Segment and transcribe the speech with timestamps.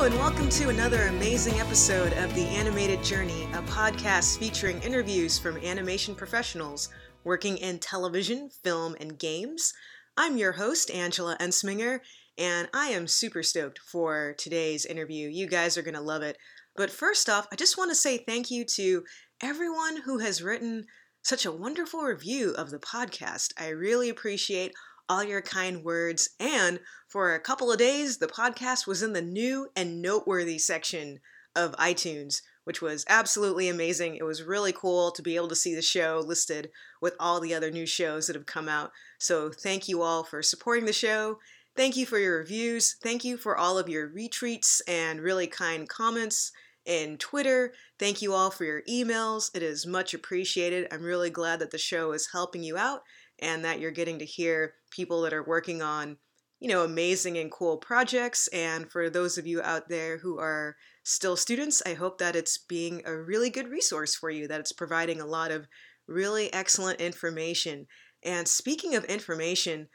[0.00, 5.38] Hello, and welcome to another amazing episode of The Animated Journey, a podcast featuring interviews
[5.38, 6.88] from animation professionals
[7.22, 9.74] working in television, film, and games.
[10.16, 12.00] I'm your host, Angela Ensminger,
[12.38, 15.28] and I am super stoked for today's interview.
[15.28, 16.38] You guys are going to love it.
[16.76, 19.04] But first off, I just want to say thank you to
[19.42, 20.86] everyone who has written
[21.20, 23.52] such a wonderful review of the podcast.
[23.58, 24.72] I really appreciate
[25.10, 26.30] all your kind words.
[26.40, 31.18] And for a couple of days, the podcast was in the new and noteworthy section
[31.56, 34.14] of iTunes, which was absolutely amazing.
[34.14, 36.70] It was really cool to be able to see the show listed
[37.02, 38.92] with all the other new shows that have come out.
[39.18, 41.38] So, thank you all for supporting the show.
[41.76, 42.94] Thank you for your reviews.
[43.02, 46.52] Thank you for all of your retweets and really kind comments
[46.86, 47.72] and Twitter.
[47.98, 49.50] Thank you all for your emails.
[49.52, 50.86] It is much appreciated.
[50.92, 53.02] I'm really glad that the show is helping you out
[53.40, 56.18] and that you're getting to hear people that are working on,
[56.60, 58.46] you know, amazing and cool projects.
[58.48, 62.58] And for those of you out there who are still students, I hope that it's
[62.58, 65.66] being a really good resource for you, that it's providing a lot of
[66.06, 67.86] really excellent information.
[68.22, 69.88] And speaking of information,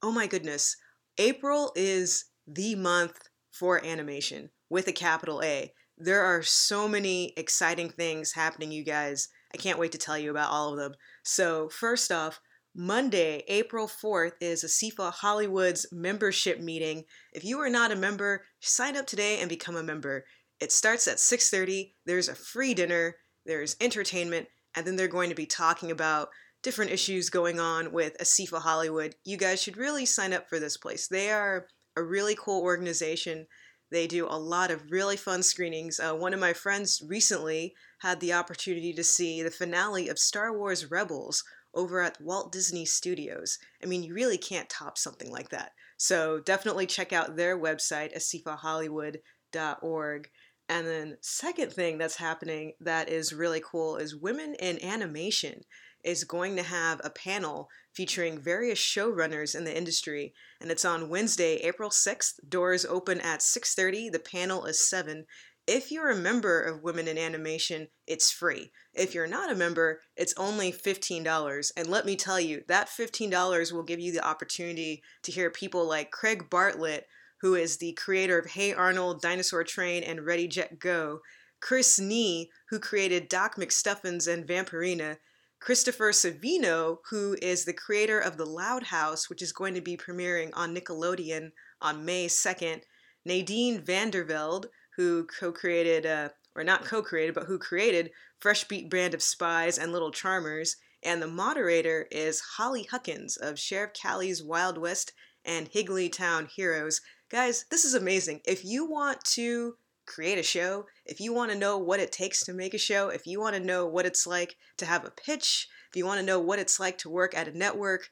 [0.00, 0.76] oh my goodness,
[1.18, 3.18] April is the month
[3.50, 5.72] for animation with a capital A.
[5.98, 9.28] There are so many exciting things happening, you guys.
[9.52, 10.94] I can't wait to tell you about all of them.
[11.22, 12.40] So, first off,
[12.74, 17.04] Monday, April 4th is ASIFA Hollywood's membership meeting.
[17.34, 20.24] If you are not a member, sign up today and become a member.
[20.58, 21.94] It starts at 6:30.
[22.06, 26.30] There's a free dinner, there's entertainment, and then they're going to be talking about
[26.62, 29.16] different issues going on with ASIFA Hollywood.
[29.22, 31.08] You guys should really sign up for this place.
[31.08, 33.48] They are a really cool organization.
[33.90, 36.00] They do a lot of really fun screenings.
[36.00, 40.56] Uh, one of my friends recently had the opportunity to see the finale of Star
[40.56, 43.58] Wars Rebels over at Walt Disney Studios.
[43.82, 45.72] I mean, you really can't top something like that.
[45.96, 50.30] So definitely check out their website, asifahollywood.org.
[50.68, 55.62] And then, second thing that's happening that is really cool is Women in Animation
[56.04, 60.32] is going to have a panel featuring various showrunners in the industry
[60.62, 62.34] and it's on Wednesday, April 6th.
[62.48, 64.10] Doors open at 6:30.
[64.10, 65.26] The panel is 7
[65.66, 68.72] if you're a member of Women in Animation, it's free.
[68.94, 71.72] If you're not a member, it's only $15.
[71.76, 75.86] And let me tell you, that $15 will give you the opportunity to hear people
[75.86, 77.06] like Craig Bartlett,
[77.40, 81.20] who is the creator of Hey Arnold, Dinosaur Train, and Ready Jet Go,
[81.60, 85.18] Chris Nee, who created Doc McStuffins and Vampirina,
[85.60, 89.96] Christopher Savino, who is the creator of The Loud House, which is going to be
[89.96, 92.82] premiering on Nickelodeon on May 2nd,
[93.24, 94.66] Nadine Vandervelde,
[94.96, 98.10] who co-created, uh, or not co-created, but who created
[98.40, 103.58] Fresh Beat Band of Spies and Little Charmers, and the moderator is Holly Huckins of
[103.58, 105.12] Sheriff Callie's Wild West
[105.44, 107.00] and Higglytown Heroes.
[107.30, 108.40] Guys, this is amazing.
[108.44, 109.76] If you want to
[110.06, 113.08] create a show, if you want to know what it takes to make a show,
[113.08, 116.20] if you want to know what it's like to have a pitch, if you want
[116.20, 118.10] to know what it's like to work at a network,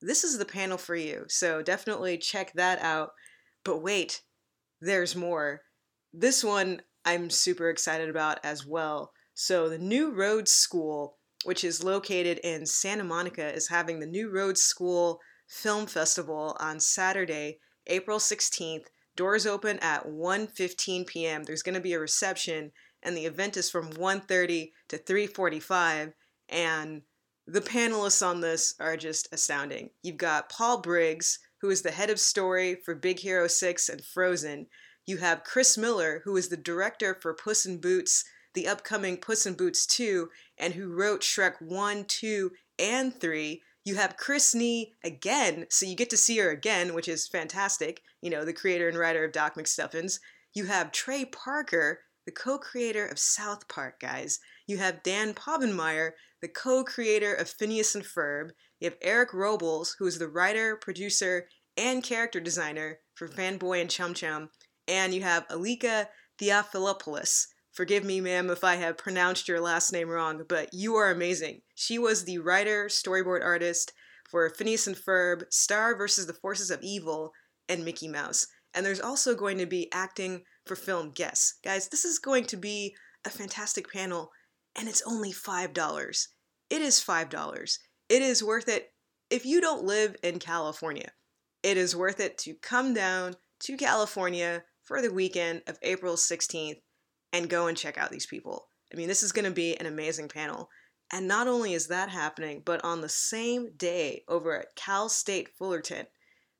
[0.00, 1.24] this is the panel for you.
[1.28, 3.12] So definitely check that out.
[3.64, 4.22] But wait,
[4.80, 5.62] there's more.
[6.12, 9.12] This one I'm super excited about as well.
[9.34, 14.30] So, the New Roads School, which is located in Santa Monica, is having the New
[14.30, 18.86] Roads School Film Festival on Saturday, April 16th.
[19.16, 21.44] Doors open at 1:15 p.m.
[21.44, 22.72] There's going to be a reception
[23.02, 26.12] and the event is from 1:30 to 3:45
[26.48, 27.02] and
[27.46, 29.90] the panelists on this are just astounding.
[30.02, 34.04] You've got Paul Briggs, who is the head of story for Big Hero 6 and
[34.04, 34.68] Frozen.
[35.10, 39.44] You have Chris Miller, who is the director for Puss in Boots, the upcoming Puss
[39.44, 43.60] in Boots 2, and who wrote Shrek 1, 2, and 3.
[43.84, 48.02] You have Chris Nee again, so you get to see her again, which is fantastic.
[48.22, 50.20] You know, the creator and writer of Doc McStuffins.
[50.54, 54.38] You have Trey Parker, the co creator of South Park, guys.
[54.68, 58.50] You have Dan Povenmire, the co creator of Phineas and Ferb.
[58.78, 63.90] You have Eric Robles, who is the writer, producer, and character designer for Fanboy and
[63.90, 64.50] Chum Chum
[64.88, 66.06] and you have Aliki
[66.40, 67.46] Theofilopoulos.
[67.72, 71.60] Forgive me, ma'am, if I have pronounced your last name wrong, but you are amazing.
[71.74, 73.92] She was the writer, storyboard artist
[74.28, 77.32] for Phineas and Ferb, Star versus the Forces of Evil,
[77.68, 78.46] and Mickey Mouse.
[78.74, 81.54] And there's also going to be acting for film guests.
[81.64, 82.94] Guys, this is going to be
[83.24, 84.30] a fantastic panel,
[84.76, 86.26] and it's only $5.
[86.70, 87.78] It is $5.
[88.08, 88.92] It is worth it
[89.30, 91.12] if you don't live in California.
[91.62, 96.80] It is worth it to come down to California for the weekend of April 16th
[97.32, 98.66] and go and check out these people.
[98.92, 100.68] I mean, this is going to be an amazing panel.
[101.12, 105.50] And not only is that happening, but on the same day over at Cal State
[105.56, 106.06] Fullerton,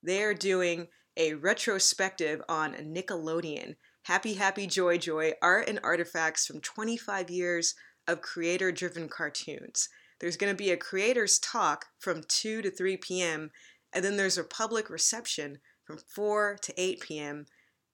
[0.01, 0.87] they're doing
[1.17, 3.75] a retrospective on Nickelodeon.
[4.05, 7.75] Happy, Happy, Joy, Joy Art and Artifacts from 25 Years
[8.07, 9.89] of Creator Driven Cartoons.
[10.21, 13.51] There's going to be a creators talk from 2 to 3 p.m.,
[13.93, 17.47] and then there's a public reception from 4 to 8 p.m.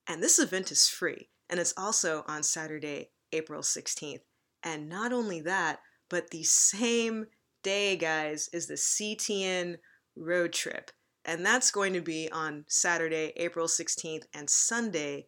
[0.08, 4.20] And this event is free, and it's also on Saturday, April 16th.
[4.62, 7.26] And not only that, but the same
[7.62, 9.76] day, guys, is the CTN
[10.16, 10.90] road trip.
[11.24, 15.26] And that's going to be on Saturday, April 16th, and Sunday,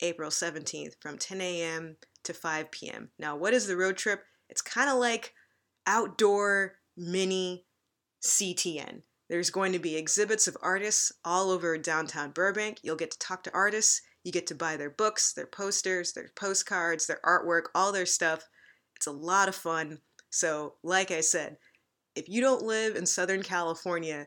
[0.00, 1.96] April 17th, from 10 a.m.
[2.24, 3.10] to 5 p.m.
[3.18, 4.24] Now, what is the road trip?
[4.48, 5.34] It's kind of like
[5.86, 7.64] outdoor mini
[8.22, 9.02] CTN.
[9.28, 12.78] There's going to be exhibits of artists all over downtown Burbank.
[12.82, 14.02] You'll get to talk to artists.
[14.26, 18.48] You get to buy their books, their posters, their postcards, their artwork, all their stuff.
[18.96, 20.00] It's a lot of fun.
[20.30, 21.58] So, like I said,
[22.16, 24.26] if you don't live in Southern California,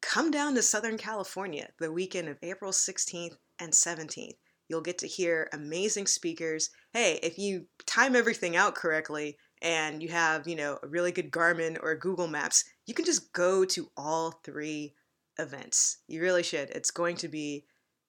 [0.00, 4.36] come down to Southern California the weekend of April 16th and 17th.
[4.68, 6.70] You'll get to hear amazing speakers.
[6.92, 11.32] Hey, if you time everything out correctly and you have, you know, a really good
[11.32, 14.94] Garmin or Google Maps, you can just go to all three
[15.40, 15.98] events.
[16.06, 16.70] You really should.
[16.70, 17.64] It's going to be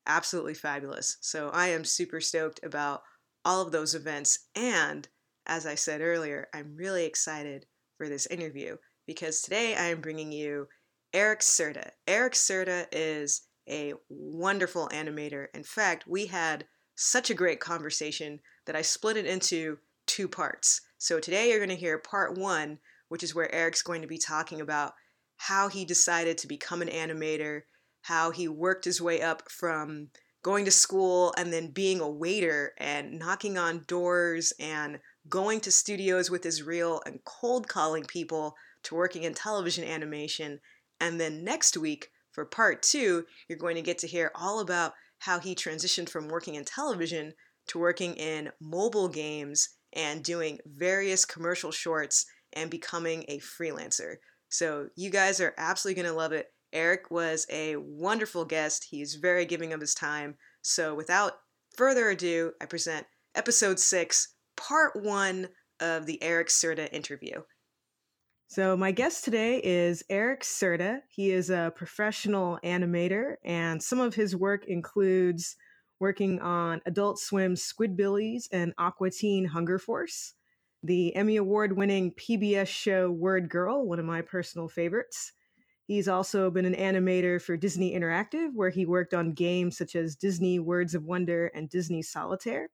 [0.09, 1.17] absolutely fabulous.
[1.21, 3.03] So I am super stoked about
[3.45, 4.47] all of those events.
[4.55, 5.07] And
[5.45, 7.67] as I said earlier, I'm really excited
[7.97, 8.77] for this interview
[9.07, 10.67] because today I am bringing you
[11.13, 11.91] Eric Cerda.
[12.07, 15.47] Eric Cerda is a wonderful animator.
[15.53, 16.65] In fact, we had
[16.95, 19.77] such a great conversation that I split it into
[20.07, 20.81] two parts.
[20.97, 22.79] So today you're going to hear part one,
[23.09, 24.93] which is where Eric's going to be talking about
[25.37, 27.61] how he decided to become an animator,
[28.01, 30.09] how he worked his way up from
[30.41, 35.71] going to school and then being a waiter and knocking on doors and going to
[35.71, 40.59] studios with his reel and cold calling people to working in television animation.
[41.01, 44.93] And then next week, for part two, you're going to get to hear all about
[45.19, 47.33] how he transitioned from working in television
[47.67, 54.15] to working in mobile games and doing various commercial shorts and becoming a freelancer.
[54.47, 56.47] So, you guys are absolutely going to love it.
[56.73, 58.87] Eric was a wonderful guest.
[58.89, 60.35] He's very giving of his time.
[60.61, 61.33] So, without
[61.75, 63.05] further ado, I present
[63.35, 65.49] episode six, part one
[65.79, 67.41] of the Eric Cerda interview.
[68.47, 71.01] So, my guest today is Eric Cerda.
[71.07, 75.55] He is a professional animator, and some of his work includes
[75.99, 80.33] working on Adult Swim's Squidbillies and Aqua Teen Hunger Force,
[80.81, 85.33] the Emmy Award winning PBS show Word Girl, one of my personal favorites.
[85.89, 90.15] He's also been an animator for Disney Interactive, where he worked on games such as
[90.15, 92.69] Disney Words of Wonder and Disney Solitaire.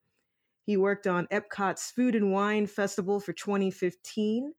[0.66, 4.54] He worked on Epcot's Food and Wine Festival for 2015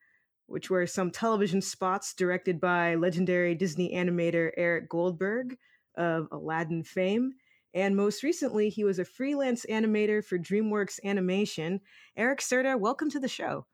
[0.47, 5.57] which were some television spots directed by legendary Disney animator Eric Goldberg
[5.97, 7.33] of Aladdin fame.
[7.75, 11.81] And most recently, he was a freelance animator for DreamWorks Animation.
[12.17, 13.67] Eric Cerda, welcome to the show.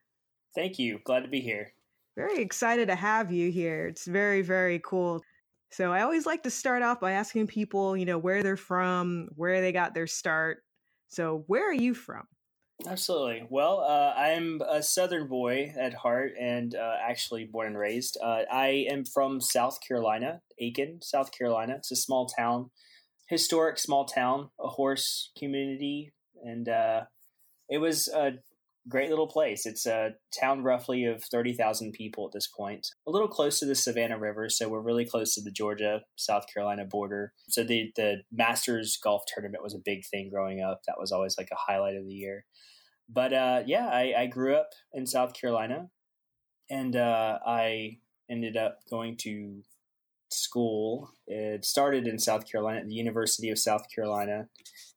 [0.54, 0.98] Thank you.
[1.04, 1.72] Glad to be here.
[2.16, 3.86] Very excited to have you here.
[3.86, 5.22] It's very, very cool.
[5.70, 9.28] So I always like to start off by asking people, you know, where they're from,
[9.36, 10.62] where they got their start.
[11.08, 12.24] So where are you from?
[12.86, 13.46] Absolutely.
[13.48, 18.18] Well, uh, I'm a Southern boy at heart and uh, actually born and raised.
[18.22, 21.76] Uh, I am from South Carolina, Aiken, South Carolina.
[21.76, 22.70] It's a small town,
[23.28, 26.12] historic small town, a horse community.
[26.44, 27.02] And uh,
[27.68, 28.32] it was a
[28.88, 29.64] great little place.
[29.66, 33.74] It's a town roughly of 30,000 people at this point, a little close to the
[33.74, 34.48] Savannah River.
[34.48, 37.32] So we're really close to the Georgia South Carolina border.
[37.48, 40.80] So the, the Masters golf tournament was a big thing growing up.
[40.86, 42.44] That was always like a highlight of the year.
[43.08, 45.90] But uh, yeah, I, I, grew up in South Carolina,
[46.70, 47.98] and uh, I
[48.30, 49.62] ended up going to
[50.30, 51.10] school.
[51.26, 54.48] It started in South Carolina at the University of South Carolina,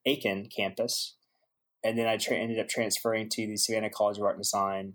[0.06, 1.16] Aiken campus,
[1.86, 4.94] and then I tra- ended up transferring to the Savannah College of Art and Design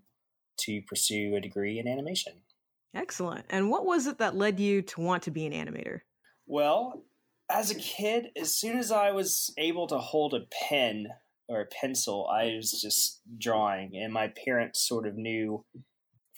[0.63, 2.33] to pursue a degree in animation.
[2.95, 3.47] Excellent.
[3.49, 6.01] And what was it that led you to want to be an animator?
[6.47, 7.05] Well,
[7.49, 11.07] as a kid, as soon as I was able to hold a pen,
[11.49, 15.65] or a pencil, I was just drawing, and my parents sort of knew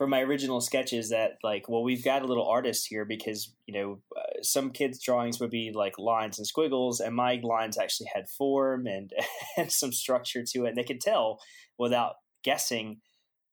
[0.02, 3.72] from my original sketches that like, well, we've got a little artist here because you
[3.72, 8.08] know uh, some kids' drawings would be like lines and squiggles, and my lines actually
[8.12, 9.12] had form and
[9.56, 11.38] and some structure to it, and they could tell
[11.78, 12.98] without guessing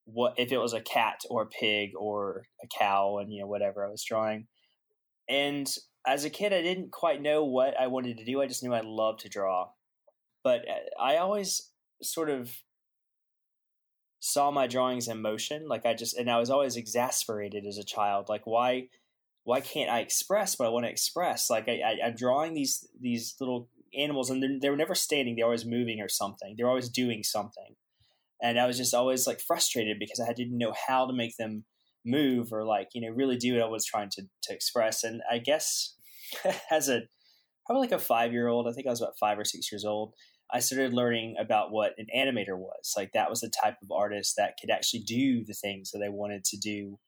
[0.05, 3.47] what if it was a cat or a pig or a cow, and you know
[3.47, 4.47] whatever I was drawing,
[5.29, 5.67] and
[6.07, 8.41] as a kid, I didn't quite know what I wanted to do.
[8.41, 9.67] I just knew I loved to draw
[10.43, 11.69] but uh, I always
[12.01, 12.51] sort of
[14.19, 15.67] saw my drawings in motion.
[15.67, 18.29] Like I just, and I was always exasperated as a child.
[18.29, 18.87] Like why,
[19.43, 21.49] why can't I express what I want to express?
[21.49, 25.43] Like I, I, am drawing these these little animals and they were never standing; they
[25.43, 26.55] were always moving or something.
[26.57, 27.75] They're always doing something,
[28.41, 31.65] and I was just always like frustrated because I didn't know how to make them
[32.05, 35.03] move or like you know really do what I was trying to to express.
[35.03, 35.95] And I guess
[36.71, 37.01] as a
[37.65, 39.85] probably like a five year old, I think I was about five or six years
[39.85, 40.13] old.
[40.51, 42.93] I started learning about what an animator was.
[42.97, 46.09] Like that was the type of artist that could actually do the things that I
[46.09, 46.99] wanted to do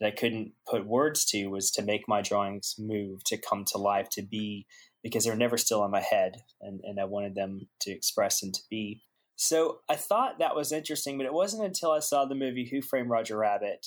[0.00, 3.78] that I couldn't put words to was to make my drawings move, to come to
[3.78, 4.66] life, to be
[5.02, 8.42] because they were never still in my head and, and I wanted them to express
[8.42, 9.02] and to be.
[9.36, 12.80] So I thought that was interesting, but it wasn't until I saw the movie Who
[12.80, 13.86] Framed Roger Rabbit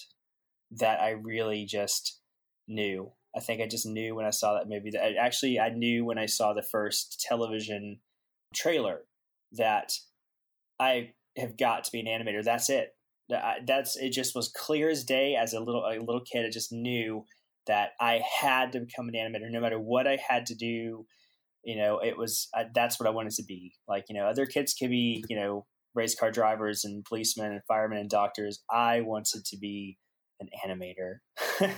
[0.72, 2.20] that I really just
[2.68, 3.12] knew.
[3.36, 6.06] I think I just knew when I saw that movie that I, actually I knew
[6.06, 8.00] when I saw the first television
[8.54, 9.02] trailer
[9.54, 9.92] that
[10.80, 12.44] I have got to be an animator.
[12.44, 12.96] That's it.
[13.30, 14.12] That's it.
[14.12, 15.36] Just was clear as day.
[15.36, 17.26] As a little a little kid, I just knew
[17.68, 21.06] that I had to become an animator, no matter what I had to do.
[21.64, 23.74] You know, it was that's what I wanted to be.
[23.88, 27.62] Like you know, other kids could be you know race car drivers and policemen and
[27.68, 28.64] firemen and doctors.
[28.72, 29.98] I wanted to be
[30.40, 31.18] an animator.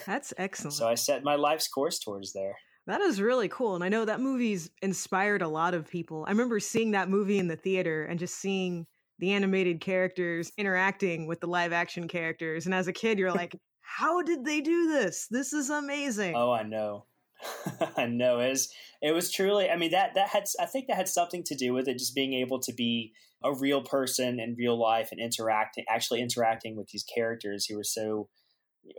[0.05, 0.73] That's excellent.
[0.73, 2.55] so I set my life's course towards there.
[2.87, 3.75] That is really cool.
[3.75, 6.25] And I know that movie's inspired a lot of people.
[6.27, 8.87] I remember seeing that movie in the theater and just seeing
[9.19, 12.65] the animated characters interacting with the live action characters.
[12.65, 15.27] And as a kid, you're like, how did they do this?
[15.29, 16.35] This is amazing.
[16.35, 17.05] Oh, I know.
[17.97, 18.39] I know.
[18.39, 18.69] It was,
[19.01, 21.73] it was truly, I mean, that, that had, I think that had something to do
[21.73, 25.85] with it, just being able to be a real person in real life and interacting,
[25.89, 28.29] actually interacting with these characters who were so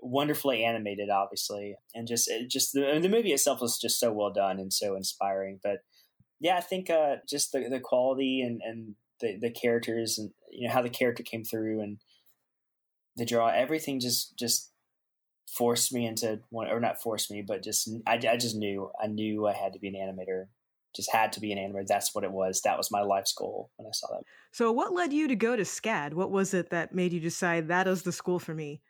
[0.01, 4.59] wonderfully animated, obviously, and just just the, the movie itself was just so well done
[4.59, 5.61] and so inspiring.
[5.63, 5.79] But
[6.41, 10.69] yeah, I think uh, just the the quality and and the the characters and you
[10.69, 11.99] know how the character came through and
[13.17, 14.71] the draw, everything just just
[15.49, 19.07] forced me into one or not forced me, but just I, I just knew I
[19.07, 20.47] knew I had to be an animator.
[20.95, 21.87] Just had to be an animator.
[21.87, 22.61] That's what it was.
[22.63, 24.25] That was my life's goal when I saw that.
[24.51, 26.13] So, what led you to go to SCAD?
[26.13, 28.83] What was it that made you decide that is the school for me?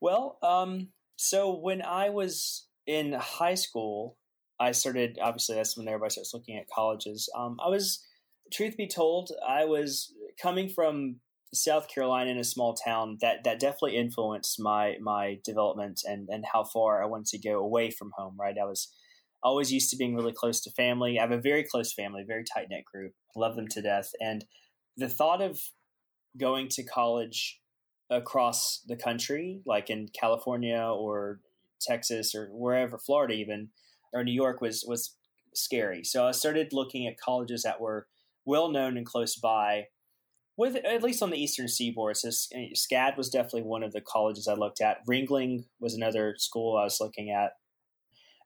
[0.00, 4.16] Well, um, so when I was in high school,
[4.60, 5.18] I started.
[5.20, 7.28] Obviously, that's when everybody starts looking at colleges.
[7.36, 8.04] Um, I was,
[8.52, 11.16] truth be told, I was coming from
[11.54, 13.18] South Carolina in a small town.
[13.20, 17.58] That that definitely influenced my my development and and how far I wanted to go
[17.58, 18.36] away from home.
[18.38, 18.92] Right, I was
[19.42, 21.18] always used to being really close to family.
[21.18, 23.12] I have a very close family, very tight knit group.
[23.36, 24.44] Love them to death, and
[24.96, 25.60] the thought of
[26.38, 27.57] going to college
[28.10, 31.40] across the country, like in California or
[31.80, 33.68] Texas or wherever, Florida even,
[34.12, 35.14] or New York was was
[35.54, 36.04] scary.
[36.04, 38.06] So I started looking at colleges that were
[38.44, 39.84] well known and close by,
[40.56, 42.16] with at least on the eastern seaboard.
[42.16, 45.06] So uh, SCAD was definitely one of the colleges I looked at.
[45.06, 47.52] Ringling was another school I was looking at.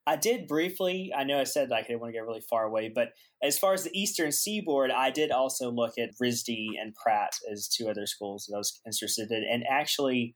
[0.07, 1.13] I did briefly.
[1.17, 3.11] I know I said like I didn't want to get really far away, but
[3.43, 7.69] as far as the Eastern Seaboard, I did also look at RISD and Pratt as
[7.69, 9.45] two other schools that I was interested in.
[9.49, 10.35] And actually,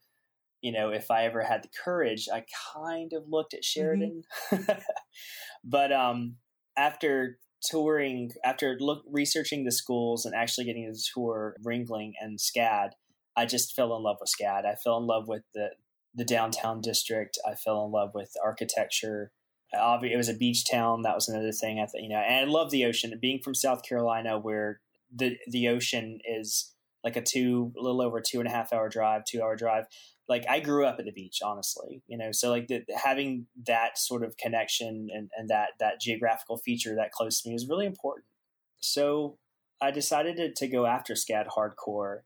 [0.61, 2.45] you know, if I ever had the courage, I
[2.75, 3.81] kind of looked at mm-hmm.
[3.81, 4.23] Sheridan.
[4.53, 4.73] Mm-hmm.
[5.65, 6.37] but um,
[6.77, 12.91] after touring, after look researching the schools and actually getting to tour Ringling and SCAD,
[13.37, 14.65] I just fell in love with SCAD.
[14.65, 15.71] I fell in love with the
[16.15, 17.39] the downtown district.
[17.47, 19.33] I fell in love with architecture
[19.73, 21.03] it was a beach town.
[21.03, 21.81] That was another thing.
[21.81, 23.17] I thought, you know, and I love the ocean.
[23.21, 24.81] Being from South Carolina, where
[25.15, 28.89] the the ocean is like a two, a little over two and a half hour
[28.89, 29.87] drive, two hour drive.
[30.29, 32.33] Like I grew up at the beach, honestly, you know.
[32.33, 37.13] So like the, having that sort of connection and, and that that geographical feature that
[37.13, 38.27] close to me is really important.
[38.81, 39.39] So
[39.81, 42.21] I decided to, to go after SCAD hardcore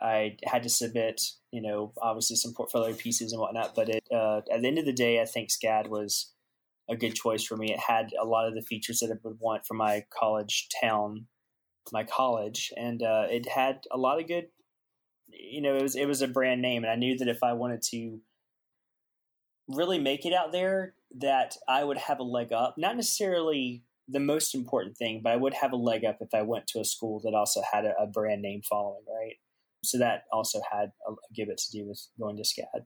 [0.00, 1.22] I had to submit,
[1.52, 3.74] you know, obviously some portfolio pieces and whatnot.
[3.74, 6.32] But it, uh, at the end of the day, I think SCAD was
[6.88, 7.72] a good choice for me.
[7.72, 11.26] It had a lot of the features that I would want for my college town,
[11.92, 14.48] my college, and uh, it had a lot of good.
[15.28, 17.52] You know, it was it was a brand name, and I knew that if I
[17.54, 18.20] wanted to
[19.68, 22.76] really make it out there, that I would have a leg up.
[22.78, 26.42] Not necessarily the most important thing, but I would have a leg up if I
[26.42, 29.36] went to a school that also had a, a brand name following, right?
[29.86, 32.84] So that also had a, a gibbet to do with going to SCAD.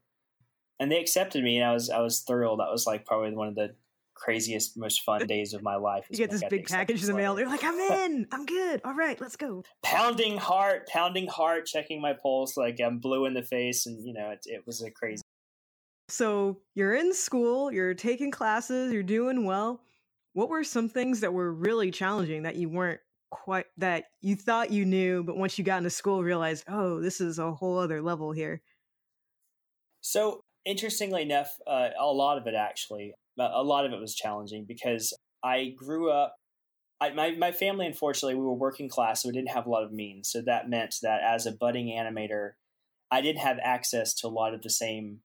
[0.79, 2.61] And they accepted me, and I was I was thrilled.
[2.61, 3.75] That was like probably one of the
[4.15, 6.07] craziest, most fun days of my life.
[6.11, 7.39] You get this big package in the mail.
[7.39, 8.27] You're like, I'm in.
[8.33, 8.81] I'm good.
[8.85, 9.63] All right, let's go.
[9.83, 12.57] Pounding heart, pounding heart, checking my pulse.
[12.57, 15.23] Like I'm blue in the face, and you know, it, it was a crazy.
[16.09, 19.81] So you're in school, you're taking classes, you're doing well.
[20.33, 23.01] What were some things that were really challenging that you weren't
[23.31, 27.21] quite that you thought you knew, but once you got into school, realized, oh, this
[27.21, 28.63] is a whole other level here?
[30.01, 34.65] So, interestingly enough, uh, a lot of it actually, a lot of it was challenging
[34.67, 36.37] because I grew up
[37.01, 39.85] I, my, my family, unfortunately, we were working class, so we didn't have a lot
[39.85, 40.31] of means.
[40.31, 42.53] So that meant that as a budding animator,
[43.11, 45.21] I didn't have access to a lot of the same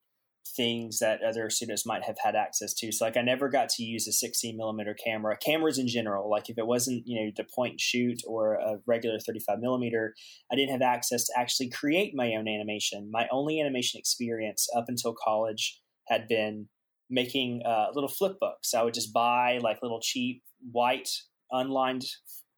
[0.48, 2.92] things that other students might have had access to.
[2.92, 6.30] So like I never got to use a 16 millimeter camera, cameras in general.
[6.30, 10.14] Like if it wasn't, you know, the point and shoot or a regular 35 millimeter,
[10.52, 13.10] I didn't have access to actually create my own animation.
[13.12, 16.70] My only animation experience up until college had been
[17.10, 18.74] making uh, little flip books.
[18.74, 21.10] I would just buy like little cheap white
[21.52, 22.06] unlined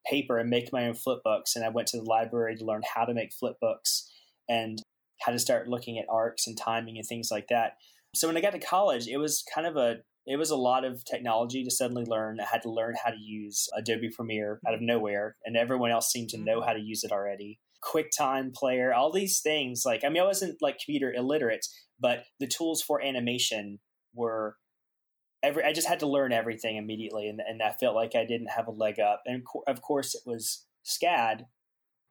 [0.05, 1.55] paper and make my own flip books.
[1.55, 4.09] And I went to the library to learn how to make flip books
[4.49, 4.79] and
[5.19, 7.73] how to start looking at arcs and timing and things like that.
[8.15, 9.97] So when I got to college, it was kind of a
[10.27, 12.41] it was a lot of technology to suddenly learn.
[12.41, 16.11] I had to learn how to use Adobe Premiere out of nowhere, and everyone else
[16.11, 16.67] seemed to know mm-hmm.
[16.67, 17.59] how to use it already.
[17.81, 19.83] QuickTime Player, all these things.
[19.85, 21.65] Like, I mean, I wasn't like computer illiterate,
[21.99, 23.79] but the tools for animation
[24.13, 24.57] were
[25.41, 25.63] every.
[25.63, 28.67] I just had to learn everything immediately, and, and I felt like I didn't have
[28.67, 29.21] a leg up.
[29.25, 31.45] And of course, it was SCAD,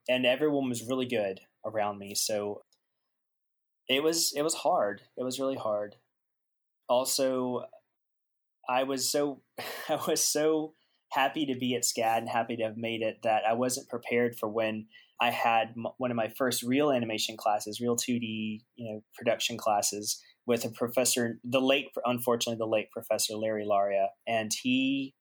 [0.08, 2.14] and everyone was really good around me.
[2.14, 2.62] So
[3.88, 5.02] it was it was hard.
[5.16, 5.96] It was really hard.
[6.88, 7.64] Also,
[8.68, 9.42] I was so
[9.88, 10.74] I was so
[11.12, 14.36] happy to be at SCAD and happy to have made it that I wasn't prepared
[14.38, 14.86] for when
[15.20, 19.56] I had m- one of my first real animation classes, real 2D, you know, production
[19.56, 25.14] classes with a professor, the late, unfortunately, the late professor Larry Lauria, and he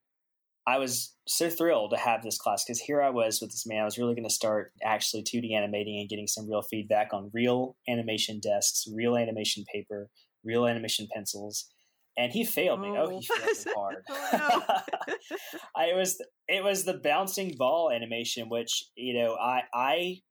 [0.67, 3.81] I was so thrilled to have this class because here I was with this man.
[3.81, 7.29] I was really going to start actually 2D animating and getting some real feedback on
[7.34, 10.10] real animation desks, real animation paper,
[10.43, 11.67] real animation pencils.
[12.17, 12.93] And he failed me.
[12.98, 13.95] Oh, oh he failed me hard.
[14.10, 14.63] oh.
[15.75, 20.22] I was it was the bouncing ball animation, which you know I I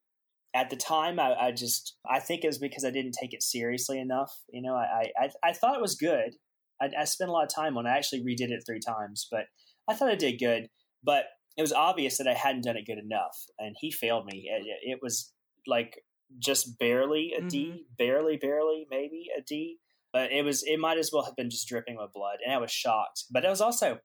[0.55, 3.43] at the time I, I just I think it was because I didn't take it
[3.43, 4.33] seriously enough.
[4.49, 6.37] You know I I, I thought it was good.
[6.81, 7.87] I, I spent a lot of time on.
[7.87, 7.91] it.
[7.91, 9.45] I actually redid it three times, but
[9.89, 10.69] I thought I did good,
[11.03, 11.25] but
[11.57, 14.51] it was obvious that I hadn't done it good enough, and he failed me.
[14.51, 15.33] It, it was
[15.67, 16.03] like
[16.39, 17.49] just barely a mm-hmm.
[17.49, 19.79] D, barely, barely, maybe a D.
[20.13, 22.59] But it was it might as well have been just dripping with blood, and I
[22.59, 23.25] was shocked.
[23.31, 23.99] But I was also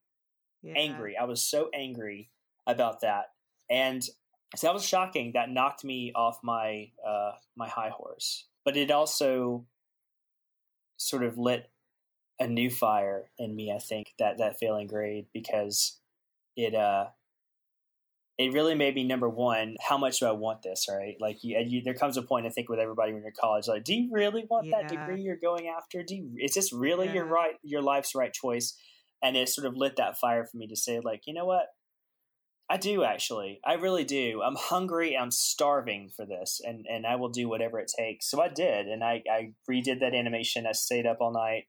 [0.61, 0.73] yeah.
[0.75, 1.15] angry.
[1.19, 2.29] I was so angry
[2.67, 3.25] about that,
[3.69, 4.03] and
[4.55, 5.31] so that was shocking.
[5.33, 8.47] That knocked me off my uh, my high horse.
[8.65, 9.65] But it also
[10.97, 11.69] sort of lit
[12.39, 13.71] a new fire in me.
[13.71, 15.99] I think that that failing grade because
[16.55, 17.07] it uh
[18.37, 19.75] it really made me number one.
[19.81, 20.87] How much do I want this?
[20.89, 21.17] Right?
[21.19, 23.67] Like you, you there comes a point I think with everybody when you're in college,
[23.67, 24.81] like, do you really want yeah.
[24.81, 26.03] that degree you're going after?
[26.03, 27.15] Do you, is this really yeah.
[27.15, 28.75] your right your life's right choice?
[29.21, 31.65] And it sort of lit that fire for me to say, like, you know what?
[32.69, 33.59] I do actually.
[33.65, 34.41] I really do.
[34.45, 35.17] I'm hungry.
[35.17, 38.29] I'm starving for this, and and I will do whatever it takes.
[38.29, 40.67] So I did, and I I redid that animation.
[40.67, 41.63] I stayed up all night.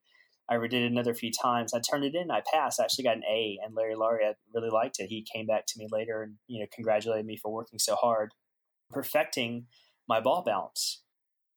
[0.51, 1.73] I redid it another few times.
[1.73, 2.31] I turned it in.
[2.31, 2.81] I passed.
[2.81, 5.07] I actually got an A, and Larry Lauria really liked it.
[5.07, 8.33] He came back to me later and you know congratulated me for working so hard,
[8.91, 9.67] perfecting
[10.09, 11.03] my ball bounce.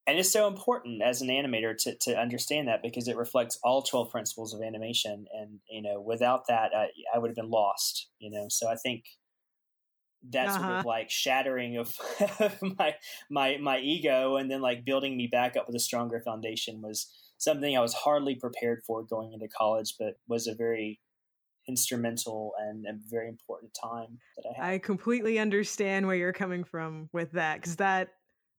[0.05, 3.81] And it's so important as an animator to, to understand that because it reflects all
[3.81, 5.25] 12 principles of animation.
[5.33, 8.47] And, you know, without that, I, I would have been lost, you know?
[8.49, 9.05] So I think
[10.31, 10.59] that uh-huh.
[10.59, 11.97] sort of like shattering of
[12.77, 12.95] my,
[13.29, 17.09] my, my ego and then like building me back up with a stronger foundation was,
[17.43, 20.99] something I was hardly prepared for going into college, but was a very
[21.67, 24.73] instrumental and a very important time that I had.
[24.73, 28.09] I completely understand where you're coming from with that because that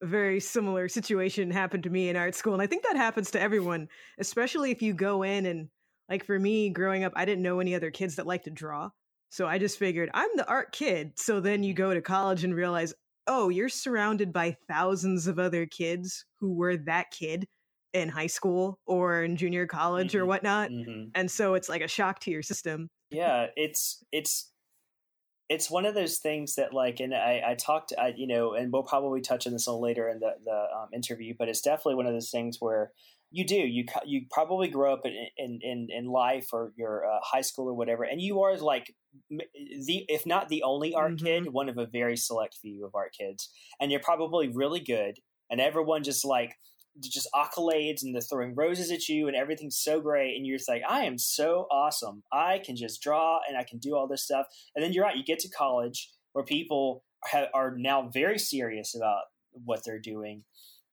[0.03, 2.53] very similar situation happened to me in art school.
[2.53, 5.69] And I think that happens to everyone, especially if you go in and,
[6.09, 8.91] like for me growing up, I didn't know any other kids that liked to draw.
[9.31, 11.13] So I just figured I'm the art kid.
[11.17, 12.93] So then you go to college and realize,
[13.27, 17.49] oh, you're surrounded by thousands of other kids who were that kid
[17.95, 20.19] in high school or in junior college mm-hmm.
[20.19, 21.09] or whatnot mm-hmm.
[21.15, 24.51] and so it's like a shock to your system yeah it's it's
[25.49, 28.73] it's one of those things that like and i i talked I, you know and
[28.73, 31.61] we'll probably touch on this a little later in the the um, interview but it's
[31.61, 32.91] definitely one of those things where
[33.31, 37.41] you do you you probably grow up in in in, life or your uh, high
[37.41, 38.95] school or whatever and you are like
[39.31, 41.27] the if not the only art mm-hmm.
[41.27, 45.19] kid one of a very select few of art kids and you're probably really good
[45.51, 46.57] and everyone just like
[47.01, 50.37] just accolades and they're throwing roses at you and everything's so great.
[50.37, 52.23] And you're just like i am so awesome.
[52.33, 54.47] I can just draw and i can do all this stuff.
[54.75, 58.95] And then you're right you get to college where people have, are now very serious
[58.95, 60.45] about what they're doing.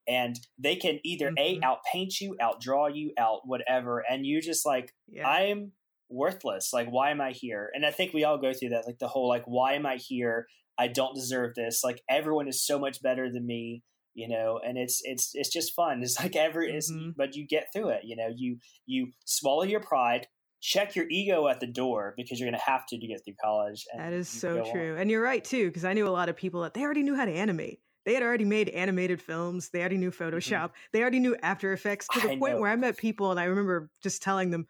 [0.07, 1.63] And they can either mm-hmm.
[1.63, 4.03] a outpaint you outdraw you out whatever.
[4.09, 5.27] And you just like yeah.
[5.27, 5.73] i'm
[6.09, 6.73] worthless.
[6.73, 7.69] Like why am i here?
[7.73, 9.97] And i think we all go through that like the whole like why am i
[9.97, 10.47] here?
[10.77, 11.83] I don't deserve this.
[11.83, 13.83] Like everyone is so much better than me
[14.13, 17.11] you know and it's it's it's just fun it's like every mm-hmm.
[17.15, 20.27] but you get through it you know you you swallow your pride
[20.61, 23.33] check your ego at the door because you're going to have to to get through
[23.43, 23.85] college.
[23.97, 24.93] that is so true.
[24.93, 25.01] On.
[25.01, 27.15] And you're right too, because I knew a lot of people that they already knew
[27.15, 27.79] how to animate.
[28.05, 29.69] They had already made animated films.
[29.69, 30.23] They already knew mm-hmm.
[30.23, 30.65] Photoshop.
[30.65, 30.89] Mm-hmm.
[30.93, 32.61] They already knew After Effects to the I point know.
[32.61, 34.67] where I met people and I remember just telling them,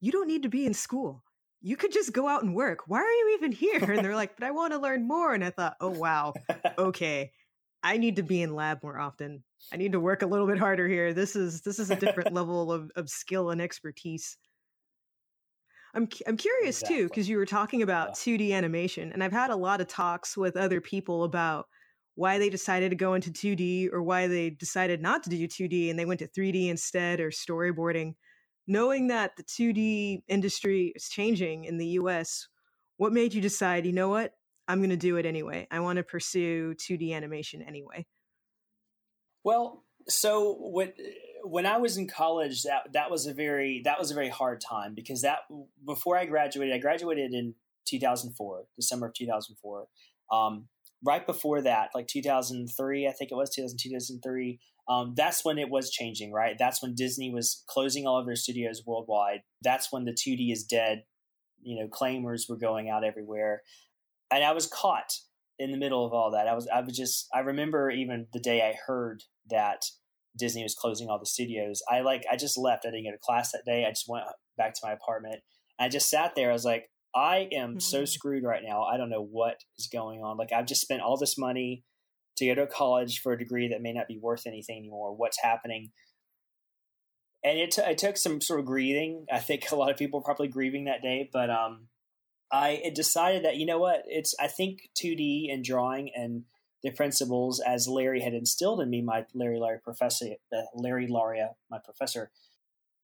[0.00, 1.22] you don't need to be in school.
[1.60, 2.86] You could just go out and work.
[2.86, 3.90] Why are you even here?
[3.90, 5.34] And they're like, but I want to learn more.
[5.34, 6.34] And I thought, oh, wow.
[6.78, 7.32] Okay.
[7.82, 9.44] I need to be in lab more often.
[9.72, 11.12] I need to work a little bit harder here.
[11.12, 14.36] This is this is a different level of, of skill and expertise.
[15.94, 16.96] I'm I'm curious exactly.
[16.96, 18.36] too because you were talking about yeah.
[18.36, 21.66] 2D animation, and I've had a lot of talks with other people about
[22.14, 25.88] why they decided to go into 2D or why they decided not to do 2D
[25.88, 28.14] and they went to 3D instead or storyboarding
[28.68, 32.46] knowing that the 2D industry is changing in the US,
[32.98, 34.34] what made you decide, you know what?
[34.68, 35.66] I'm going to do it anyway.
[35.70, 38.06] I want to pursue 2D animation anyway.
[39.44, 40.92] Well, so when
[41.44, 44.60] when I was in college, that that was a very that was a very hard
[44.60, 45.40] time because that
[45.86, 47.54] before I graduated, I graduated in
[47.86, 49.86] 2004, December of 2004.
[50.30, 50.68] Um,
[51.04, 55.68] right before that, like 2003, I think it was 2002, 2003, um, that's when it
[55.68, 56.56] was changing, right?
[56.58, 59.40] That's when Disney was closing all of their studios worldwide.
[59.62, 61.04] That's when the 2D is dead,
[61.60, 63.62] you know, claimers were going out everywhere.
[64.30, 65.12] And I was caught
[65.58, 66.46] in the middle of all that.
[66.46, 69.82] I was, I was just, I remember even the day I heard that
[70.36, 71.82] Disney was closing all the studios.
[71.90, 72.84] I like, I just left.
[72.86, 73.84] I didn't go to class that day.
[73.84, 74.24] I just went
[74.56, 75.40] back to my apartment.
[75.80, 76.50] I just sat there.
[76.50, 77.78] I was like, I am mm-hmm.
[77.78, 78.82] so screwed right now.
[78.82, 80.36] I don't know what is going on.
[80.36, 81.84] Like, I've just spent all this money
[82.36, 85.16] to go to college for a degree that may not be worth anything anymore.
[85.16, 85.90] What's happening?
[87.44, 89.26] And it, t- it took some sort of grieving.
[89.32, 91.88] I think a lot of people were probably grieving that day, but um,
[92.50, 94.02] I decided that you know what?
[94.06, 96.44] It's I think 2D and drawing and
[96.82, 101.54] the principles as Larry had instilled in me, my Larry Larry professor, uh, Larry Lauria,
[101.70, 102.30] my professor.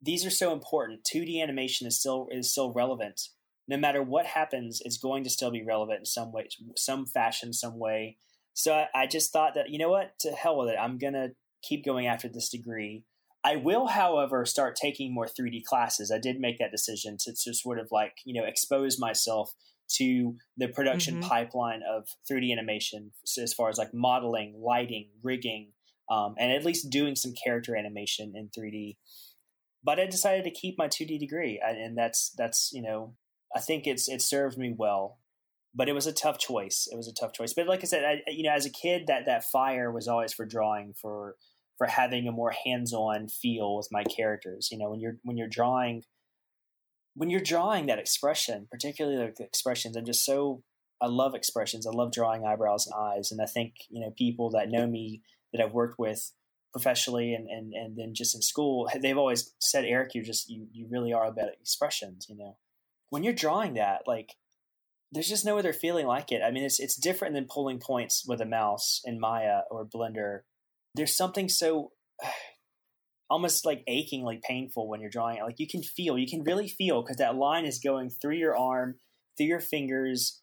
[0.00, 1.06] These are so important.
[1.12, 3.28] 2D animation is still is still relevant.
[3.66, 7.52] No matter what happens, it's going to still be relevant in some way, some fashion,
[7.52, 8.18] some way.
[8.52, 10.76] So I, I just thought that, you know what, to hell with it.
[10.78, 11.30] I'm to
[11.62, 13.04] keep going after this degree.
[13.44, 16.10] I will, however, start taking more 3D classes.
[16.10, 19.52] I did make that decision to, to sort of like, you know, expose myself
[19.96, 21.28] to the production mm-hmm.
[21.28, 25.72] pipeline of 3D animation as far as like modeling, lighting, rigging,
[26.10, 28.96] um, and at least doing some character animation in 3D.
[29.82, 33.14] But I decided to keep my 2D degree, and that's that's you know
[33.54, 35.18] I think it's it served me well
[35.74, 36.88] but it was a tough choice.
[36.90, 37.52] It was a tough choice.
[37.52, 40.32] But like I said, I, you know, as a kid, that that fire was always
[40.32, 41.34] for drawing, for
[41.78, 44.68] for having a more hands-on feel with my characters.
[44.70, 46.02] You know, when you're when you're drawing,
[47.14, 50.62] when you're drawing that expression, particularly the expressions, I'm just so
[51.00, 51.86] I love expressions.
[51.86, 55.22] I love drawing eyebrows and eyes, and I think you know people that know me
[55.52, 56.32] that I've worked with
[56.72, 60.68] professionally and and and then just in school, they've always said, Eric, you're just you
[60.72, 62.26] you really are about expressions.
[62.28, 62.56] You know,
[63.10, 64.36] when you're drawing that, like
[65.12, 66.42] there's just no other feeling like it.
[66.42, 70.40] I mean, it's it's different than pulling points with a mouse in Maya or Blender.
[70.94, 71.92] There's something so
[73.30, 75.42] almost like aching, like painful when you're drawing it.
[75.42, 78.56] Like you can feel, you can really feel because that line is going through your
[78.56, 78.96] arm,
[79.36, 80.40] through your fingers,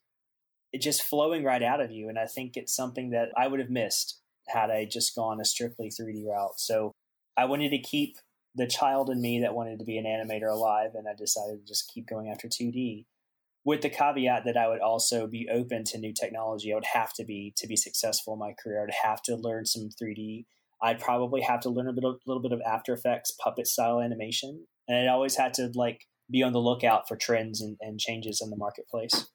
[0.74, 2.10] it just flowing right out of you.
[2.10, 5.46] And I think it's something that I would have missed had I just gone a
[5.46, 6.58] strictly 3D route.
[6.60, 6.92] So
[7.38, 8.18] I wanted to keep
[8.56, 11.66] the child in me that wanted to be an animator alive, and I decided to
[11.66, 13.06] just keep going after 2D
[13.64, 16.72] with the caveat that I would also be open to new technology.
[16.72, 18.84] I would have to be to be successful in my career.
[18.84, 20.46] I'd have to learn some 3D.
[20.82, 25.10] I'd probably have to learn a little bit of After Effects puppet style animation, and
[25.10, 28.50] I always had to like be on the lookout for trends and, and changes in
[28.50, 29.28] the marketplace.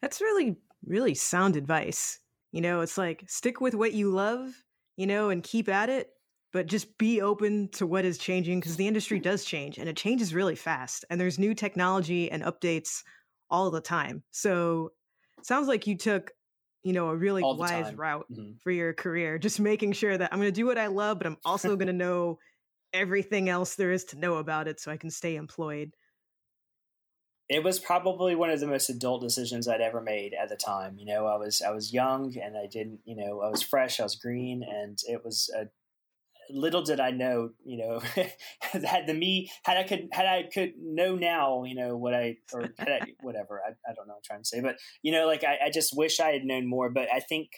[0.00, 2.20] That's really really sound advice.
[2.52, 4.62] You know, it's like stick with what you love,
[4.96, 6.10] you know, and keep at it,
[6.52, 9.96] but just be open to what is changing because the industry does change and it
[9.96, 11.04] changes really fast.
[11.10, 13.02] And there's new technology and updates
[13.50, 14.22] all the time.
[14.30, 14.92] So
[15.42, 16.32] sounds like you took,
[16.82, 17.96] you know, a really wise time.
[17.96, 18.52] route mm-hmm.
[18.62, 21.26] for your career, just making sure that I'm going to do what I love, but
[21.26, 22.38] I'm also going to know
[22.92, 25.92] everything else there is to know about it so I can stay employed.
[27.48, 30.98] It was probably one of the most adult decisions I'd ever made at the time.
[30.98, 34.00] You know, I was I was young and I didn't, you know, I was fresh,
[34.00, 35.68] I was green, and it was a
[36.50, 38.00] little did I know, you know,
[38.60, 42.36] had the me had I could had I could know now, you know, what I
[42.52, 45.12] or had I, whatever I, I don't know what I'm trying to say, but you
[45.12, 46.90] know, like I, I just wish I had known more.
[46.90, 47.50] But I think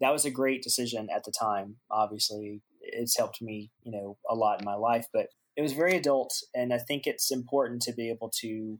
[0.00, 1.76] that was a great decision at the time.
[1.90, 5.96] Obviously, it's helped me, you know, a lot in my life, but it was very
[5.96, 8.78] adult, and I think it's important to be able to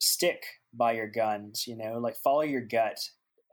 [0.00, 1.64] stick by your guns.
[1.66, 2.98] You know, like follow your gut,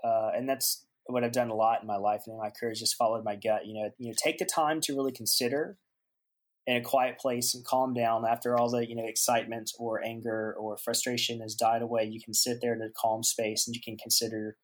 [0.03, 2.71] uh, and that's what I've done a lot in my life and in my career
[2.71, 3.65] is just followed my gut.
[3.65, 5.77] You know, you know, take the time to really consider
[6.67, 10.55] in a quiet place and calm down after all the you know excitement or anger
[10.59, 13.81] or frustration has died away you can sit there in a calm space and you
[13.83, 14.57] can consider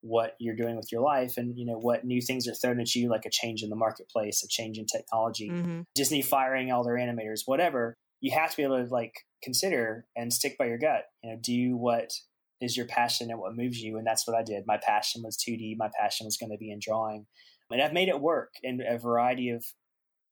[0.00, 2.94] what you're doing with your life and you know what new things are thrown at
[2.94, 5.80] you like a change in the marketplace a change in technology mm-hmm.
[5.94, 10.32] disney firing all their animators whatever you have to be able to like consider and
[10.32, 12.12] stick by your gut you know do what
[12.60, 14.66] is your passion and what moves you and that's what i did.
[14.66, 17.26] My passion was 2d my passion was going to be in drawing
[17.70, 19.64] and i've made it work in a variety of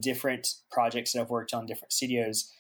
[0.03, 2.53] different projects that i've worked on different studios.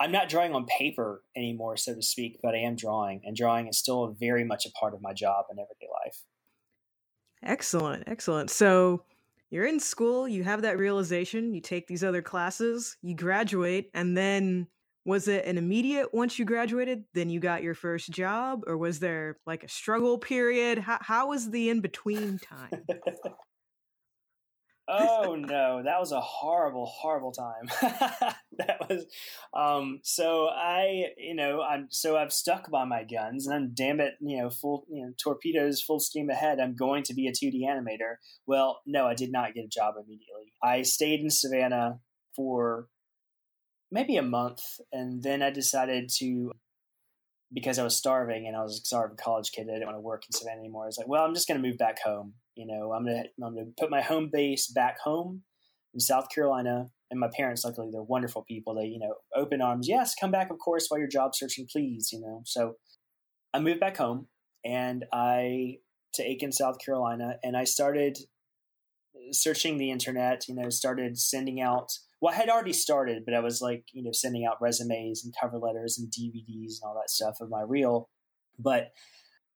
[0.00, 3.66] I'm not drawing on paper anymore so to speak but i am drawing and drawing
[3.68, 6.22] is still very much a part of my job and everyday life.
[7.42, 8.50] Excellent excellent.
[8.50, 9.04] So
[9.50, 14.16] you're in school you have that realization you take these other classes you graduate and
[14.16, 14.66] then
[15.08, 19.00] was it an immediate once you graduated then you got your first job or was
[19.00, 20.78] there like a struggle period?
[20.78, 22.84] How, how was the in between time?
[24.90, 27.68] Oh no that was a horrible horrible time.
[28.58, 29.06] That was
[29.54, 34.00] um so i you know i'm so i've stuck by my guns and i'm damn
[34.00, 37.32] it you know full you know torpedoes full steam ahead i'm going to be a
[37.32, 38.16] 2d animator.
[38.46, 40.52] Well no i did not get a job immediately.
[40.60, 42.00] I stayed in savannah
[42.34, 42.88] for
[43.90, 46.52] maybe a month, and then I decided to
[47.52, 49.68] because I was starving and I was a starving college kid.
[49.70, 50.84] I didn't want to work in Savannah anymore.
[50.84, 52.34] I was like, well, I'm just going to move back home.
[52.56, 55.42] You know, I'm gonna I'm gonna put my home base back home
[55.94, 56.88] in South Carolina.
[57.10, 58.74] And my parents, luckily, they're wonderful people.
[58.74, 59.88] They, you know, open arms.
[59.88, 62.10] Yes, come back, of course, while you're job searching, please.
[62.12, 62.74] You know, so
[63.54, 64.26] I moved back home
[64.64, 65.76] and I
[66.14, 68.18] to Aiken, South Carolina, and I started
[69.30, 70.48] searching the internet.
[70.48, 74.02] You know, started sending out well, I had already started, but I was like, you
[74.02, 77.62] know, sending out resumes and cover letters and DVDs and all that stuff of my
[77.62, 78.08] reel.
[78.58, 78.92] But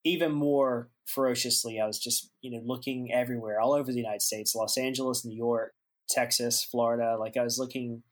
[0.04, 4.54] even more ferociously, I was just, you know, looking everywhere, all over the United States,
[4.54, 5.72] Los Angeles, New York,
[6.08, 7.16] Texas, Florida.
[7.18, 8.02] Like I was looking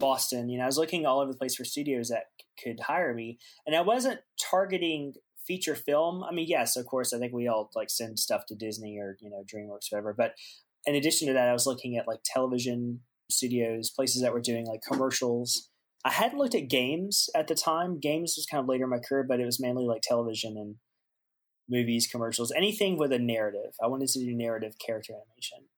[0.00, 2.24] Boston, you know, I was looking all over the place for studios that
[2.62, 3.38] could hire me.
[3.66, 5.14] And I wasn't targeting
[5.46, 6.24] feature film.
[6.24, 9.16] I mean, yes, of course, I think we all like send stuff to Disney or,
[9.20, 10.14] you know, DreamWorks, whatever.
[10.16, 10.34] But
[10.86, 14.66] in addition to that, I was looking at like television studios, places that were doing
[14.66, 15.68] like commercials.
[16.04, 18.00] I hadn't looked at games at the time.
[18.00, 20.76] Games was kind of later in my career, but it was mainly like television and
[21.68, 23.72] movies, commercials, anything with a narrative.
[23.82, 25.68] I wanted to do narrative character animation.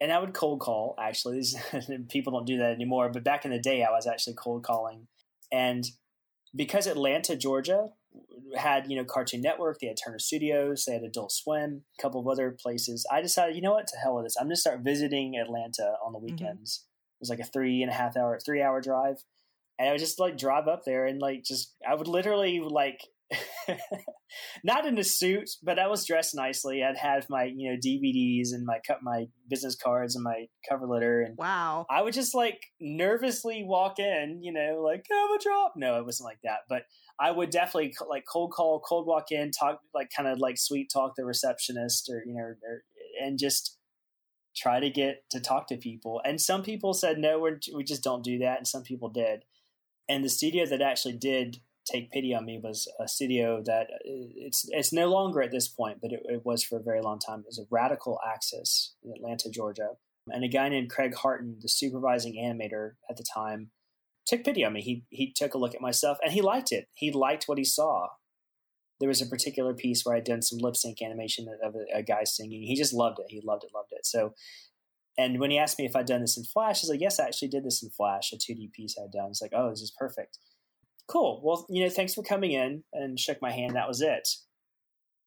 [0.00, 1.42] And I would cold call, actually.
[2.10, 5.06] People don't do that anymore, but back in the day, I was actually cold calling.
[5.50, 5.84] And
[6.54, 7.88] because Atlanta, Georgia
[8.56, 12.20] had, you know, Cartoon Network, they had Turner Studios, they had Adult Swim, a couple
[12.20, 13.06] of other places.
[13.10, 14.36] I decided, you know what, to hell with this.
[14.38, 16.26] I'm going to start visiting Atlanta on the mm-hmm.
[16.26, 16.78] weekends.
[16.78, 17.16] Mm-hmm.
[17.16, 19.16] It was like a three and a half hour, three hour drive.
[19.78, 23.00] And I would just like drive up there and like just, I would literally like
[24.64, 26.82] not in a suit, but I was dressed nicely.
[26.82, 30.86] I'd have my, you know, DVDs and my cut my business cards and my cover
[30.86, 31.22] letter.
[31.22, 35.74] And wow, I would just like nervously walk in, you know, like have a drop.
[35.76, 36.82] No, it wasn't like that, but
[37.18, 40.90] I would definitely like cold call, cold walk in, talk like kind of like sweet
[40.92, 42.82] talk the receptionist or you know, or,
[43.22, 43.78] and just
[44.54, 46.20] try to get to talk to people.
[46.24, 49.44] And some people said no, we're, we just don't do that, and some people did.
[50.08, 53.98] And the studio that actually did take pity on me was a studio that uh,
[54.04, 57.18] it's it's no longer at this point, but it, it was for a very long
[57.18, 57.40] time.
[57.40, 59.90] It was a Radical Axis in Atlanta, Georgia,
[60.28, 63.70] and a guy named Craig Harton, the supervising animator at the time,
[64.26, 64.82] took pity on me.
[64.82, 66.88] He he took a look at my stuff and he liked it.
[66.94, 68.08] He liked what he saw.
[68.98, 72.02] There was a particular piece where I'd done some lip sync animation of a, a
[72.02, 72.62] guy singing.
[72.62, 73.26] He just loved it.
[73.28, 74.06] He loved it, loved it.
[74.06, 74.34] So
[75.18, 77.18] and when he asked me if I'd done this in Flash, I was like, yes,
[77.18, 79.30] I actually did this in Flash, a 2D piece I'd done.
[79.30, 80.38] It's like, oh, this is perfect
[81.08, 81.40] cool.
[81.42, 83.74] Well, you know, thanks for coming in and shook my hand.
[83.76, 84.28] That was it.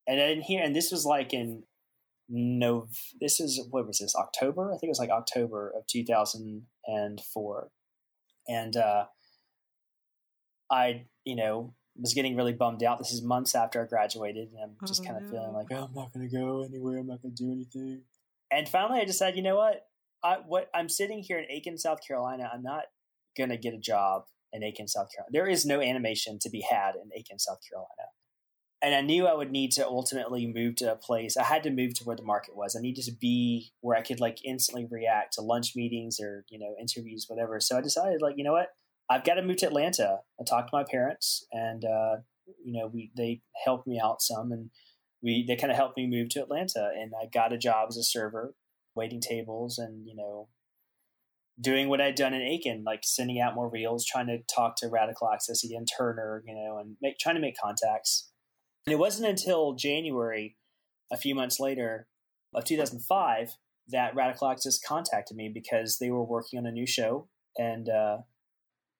[0.07, 1.63] And then here, and this was like in
[2.27, 2.87] no,
[3.19, 4.71] this is what was this October?
[4.71, 7.69] I think it was like October of 2004.
[8.49, 9.05] And uh,
[10.71, 12.97] I, you know, was getting really bummed out.
[12.97, 15.29] This is months after I graduated, and I'm just oh, kind of no.
[15.29, 16.97] feeling like, oh, I'm not going to go anywhere.
[16.97, 18.01] I'm not going to do anything.
[18.51, 19.85] And finally, I decided, you know what?
[20.23, 22.49] I, what I'm sitting here in Aiken, South Carolina.
[22.51, 22.85] I'm not
[23.37, 25.31] going to get a job in Aiken, South Carolina.
[25.31, 28.09] There is no animation to be had in Aiken, South Carolina.
[28.81, 31.35] And I knew I would need to ultimately move to a place.
[31.35, 32.75] I had to move to where the market was.
[32.75, 36.57] I needed to be where I could like instantly react to lunch meetings or, you
[36.57, 37.59] know, interviews, whatever.
[37.59, 38.69] So I decided like, you know what?
[39.09, 40.19] I've got to move to Atlanta.
[40.39, 42.17] I talked to my parents and, uh,
[42.63, 44.69] you know, we, they helped me out some and
[45.21, 47.97] we, they kind of helped me move to Atlanta and I got a job as
[47.97, 48.55] a server,
[48.95, 50.47] waiting tables and, you know,
[51.61, 54.87] doing what I'd done in Aiken, like sending out more reels, trying to talk to
[54.87, 58.28] Radical Axis again, Turner, you know, and make trying to make contacts.
[58.89, 60.57] And it wasn't until January,
[61.11, 62.07] a few months later,
[62.55, 63.51] of 2005,
[63.89, 68.17] that Radical Axis contacted me because they were working on a new show and uh,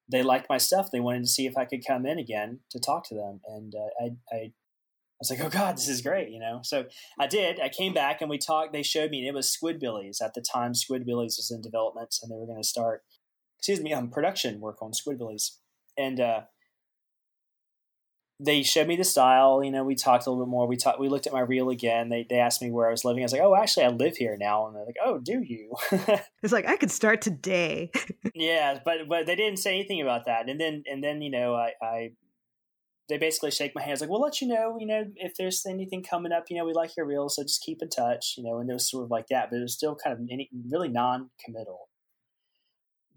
[0.07, 0.91] they liked my stuff.
[0.91, 3.73] They wanted to see if I could come in again to talk to them, and
[3.73, 4.51] uh, I, I I
[5.21, 6.59] was like, oh God, this is great, you know?
[6.63, 6.85] So
[7.19, 7.59] I did.
[7.59, 8.71] I came back and we talked.
[8.71, 10.21] They showed me, and it was Squidbillies.
[10.23, 13.01] At the time, Squidbillies was in development and they were going to start,
[13.57, 15.57] excuse me, um, production work on Squidbillies.
[15.97, 16.41] And uh,
[18.39, 19.63] they showed me the style.
[19.63, 20.65] You know, we talked a little bit more.
[20.65, 20.99] We talked.
[20.99, 22.09] We looked at my reel again.
[22.09, 23.21] They they asked me where I was living.
[23.21, 24.67] I was like, oh, actually, I live here now.
[24.67, 25.75] And they're like, oh, do you?
[26.41, 27.91] it's like I could start today.
[28.33, 30.47] yeah, but but they didn't say anything about that.
[30.47, 32.11] And then and then you know I, I
[33.09, 36.03] they basically shake my hands like we'll let you know you know if there's anything
[36.03, 38.59] coming up you know we like your reel so just keep in touch you know
[38.59, 40.87] and it was sort of like that but it was still kind of any, really
[40.87, 41.89] non-committal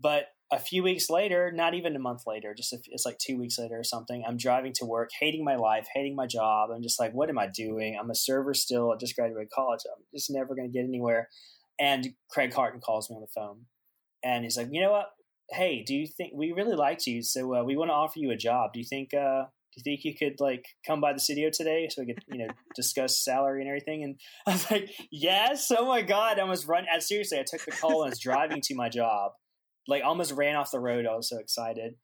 [0.00, 3.58] but a few weeks later not even a month later just it's like two weeks
[3.58, 6.70] later or something i'm driving to work hating my life hating my job.
[6.70, 7.96] I'm just like what am i doing?
[7.98, 8.92] I'm a server still.
[8.92, 9.80] I just graduated college.
[9.86, 11.28] I'm just never going to get anywhere.
[11.80, 13.66] And craig harton calls me on the phone.
[14.24, 15.06] And he's like you know what?
[15.50, 17.22] Hey do you think we really liked you.
[17.22, 18.72] So uh, we want to offer you a job.
[18.72, 21.88] Do you think uh, do you think you could like come by the studio today
[21.90, 24.04] so we could you know discuss salary and everything?
[24.04, 25.70] And i was like yes?
[25.76, 26.38] Oh my god.
[26.38, 29.32] I almost run as seriously i took the call and was driving to my job
[29.88, 31.94] like almost ran off the road i was so excited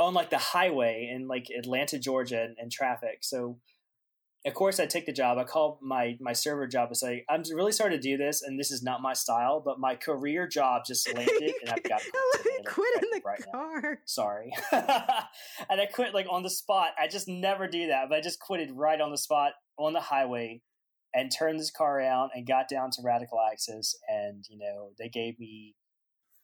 [0.00, 3.58] on like the highway in like atlanta georgia and, and traffic so
[4.46, 5.38] of course I take the job.
[5.38, 8.58] I call my my server job and say, I'm really sorry to do this, and
[8.58, 12.10] this is not my style, but my career job just landed, and I've got to
[12.42, 13.80] quit, quit in the right car.
[13.82, 13.98] Now.
[14.04, 16.90] Sorry, and I quit like on the spot.
[16.98, 20.00] I just never do that, but I just quitted right on the spot on the
[20.00, 20.62] highway,
[21.14, 25.08] and turned this car around and got down to Radical Axis, and you know they
[25.08, 25.74] gave me.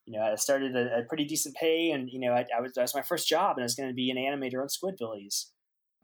[0.06, 2.72] You know, I started a, a pretty decent pay, and you know, I, I was
[2.74, 5.46] that was my first job, and I was going to be an animator on Squidbillies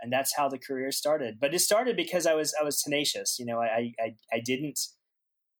[0.00, 1.38] and that's how the career started.
[1.40, 3.38] But it started because I was I was tenacious.
[3.38, 4.78] You know, I I, I didn't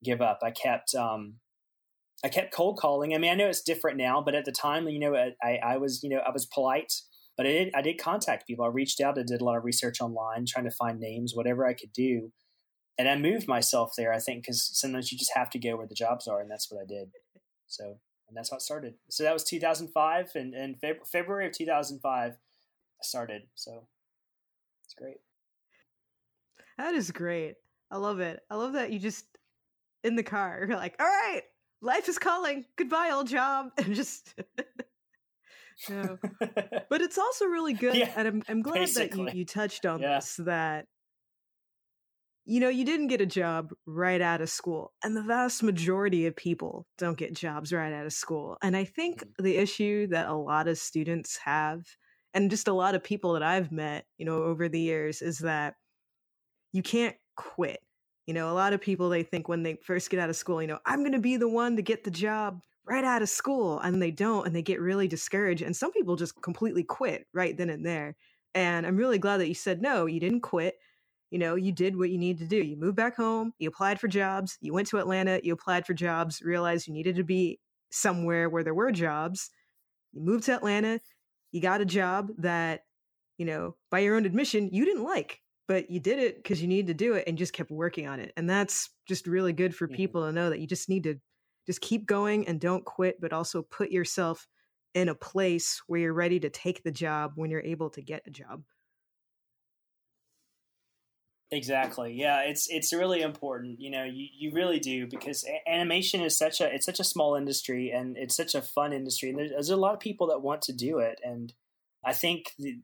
[0.03, 0.39] give up.
[0.43, 1.35] I kept um,
[2.25, 3.15] I kept cold calling.
[3.15, 5.77] I mean, I know it's different now, but at the time, you know, I I
[5.77, 6.93] was you know I was polite,
[7.37, 8.65] but I did I did contact people.
[8.65, 9.19] I reached out.
[9.19, 12.33] I did a lot of research online, trying to find names, whatever I could do.
[12.99, 15.87] And I moved myself there, I think, because sometimes you just have to go where
[15.87, 17.09] the jobs are, and that's what I did.
[17.67, 17.99] So,
[18.31, 18.95] and that's how it started.
[19.11, 20.77] So that was 2005, and, and
[21.11, 22.37] February of 2005, I
[23.03, 23.43] started.
[23.57, 23.87] So
[24.85, 25.19] it's great.
[26.79, 27.57] That is great.
[27.91, 28.41] I love it.
[28.49, 29.27] I love that you just
[30.05, 31.43] in the car, you're like, all right,
[31.83, 32.65] life is calling.
[32.77, 33.71] Goodbye, old job.
[33.79, 34.35] And just
[35.89, 36.17] yeah.
[36.89, 37.97] But it's also really good.
[37.97, 39.25] Yeah, and I'm, I'm glad basically.
[39.25, 40.17] that you, you touched on yeah.
[40.17, 40.87] this that
[42.45, 44.93] you know, you didn't get a job right out of school.
[45.05, 48.57] And the vast majority of people don't get jobs right out of school.
[48.63, 49.45] And I think mm-hmm.
[49.45, 51.83] the issue that a lot of students have
[52.33, 55.39] and just a lot of people that I've met, you know, over the years is
[55.39, 55.75] that
[56.73, 57.81] you can't quit.
[58.27, 60.63] You know, a lot of people they think when they first get out of school,
[60.63, 63.29] you know, I'm going to be the one to get the job right out of
[63.29, 67.27] school and they don't and they get really discouraged and some people just completely quit
[67.35, 68.17] right then and there.
[68.55, 70.77] And I'm really glad that you said no, you didn't quit.
[71.31, 72.63] You know, you did what you needed to do.
[72.63, 75.95] You moved back home, you applied for jobs, you went to Atlanta, you applied for
[75.95, 79.51] jobs, realized you needed to be somewhere where there were jobs.
[80.13, 81.01] You moved to Atlanta,
[81.53, 82.81] you got a job that,
[83.39, 86.69] you know, by your own admission, you didn't like, but you did it because you
[86.69, 88.33] needed to do it and just kept working on it.
[88.37, 89.97] And that's just really good for mm-hmm.
[89.97, 91.15] people to know that you just need to
[91.67, 94.49] just keep going and don't quit, but also put yourself
[94.95, 98.23] in a place where you're ready to take the job when you're able to get
[98.27, 98.63] a job.
[101.53, 102.13] Exactly.
[102.15, 103.81] Yeah, it's it's really important.
[103.81, 107.35] You know, you, you really do because animation is such a it's such a small
[107.35, 110.43] industry and it's such a fun industry and there's, there's a lot of people that
[110.43, 111.53] want to do it and
[112.05, 112.79] I think the,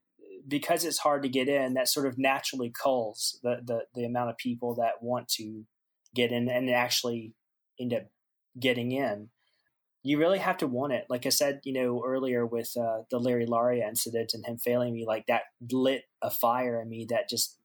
[0.49, 4.31] because it's hard to get in, that sort of naturally culls the, the the amount
[4.31, 5.65] of people that want to
[6.15, 7.35] get in and actually
[7.79, 8.07] end up
[8.59, 9.29] getting in.
[10.03, 11.07] You really have to want it.
[11.09, 14.95] Like I said, you know, earlier with uh, the Larry Lauria incident and him failing
[14.95, 17.59] me, like that lit a fire in me that just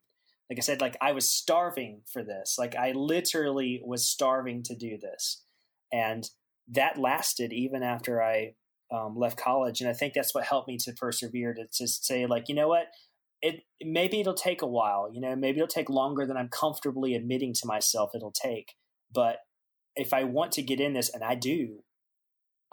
[0.52, 2.58] like I said, like I was starving for this.
[2.60, 5.46] Like I literally was starving to do this.
[5.94, 6.30] And
[6.68, 8.56] that lasted even after I
[8.94, 9.80] um, left college.
[9.80, 12.68] And I think that's what helped me to persevere to just say, like, you know
[12.68, 12.88] what?
[13.42, 17.16] It maybe it'll take a while, you know, maybe it'll take longer than I'm comfortably
[17.16, 18.74] admitting to myself it'll take.
[19.10, 19.38] But
[19.96, 21.84] if I want to get in this, and I do,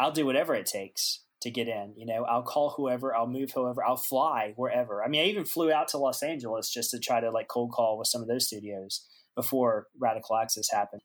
[0.00, 1.94] I'll do whatever it takes to get in.
[1.96, 5.02] You know, I'll call whoever, I'll move whoever, I'll fly wherever.
[5.02, 7.72] I mean, I even flew out to Los Angeles just to try to like cold
[7.72, 11.02] call with some of those studios before Radical Axis happened.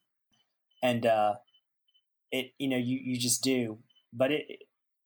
[0.82, 1.36] And uh,
[2.32, 3.80] it, you know, you you just do.
[4.12, 4.46] But it,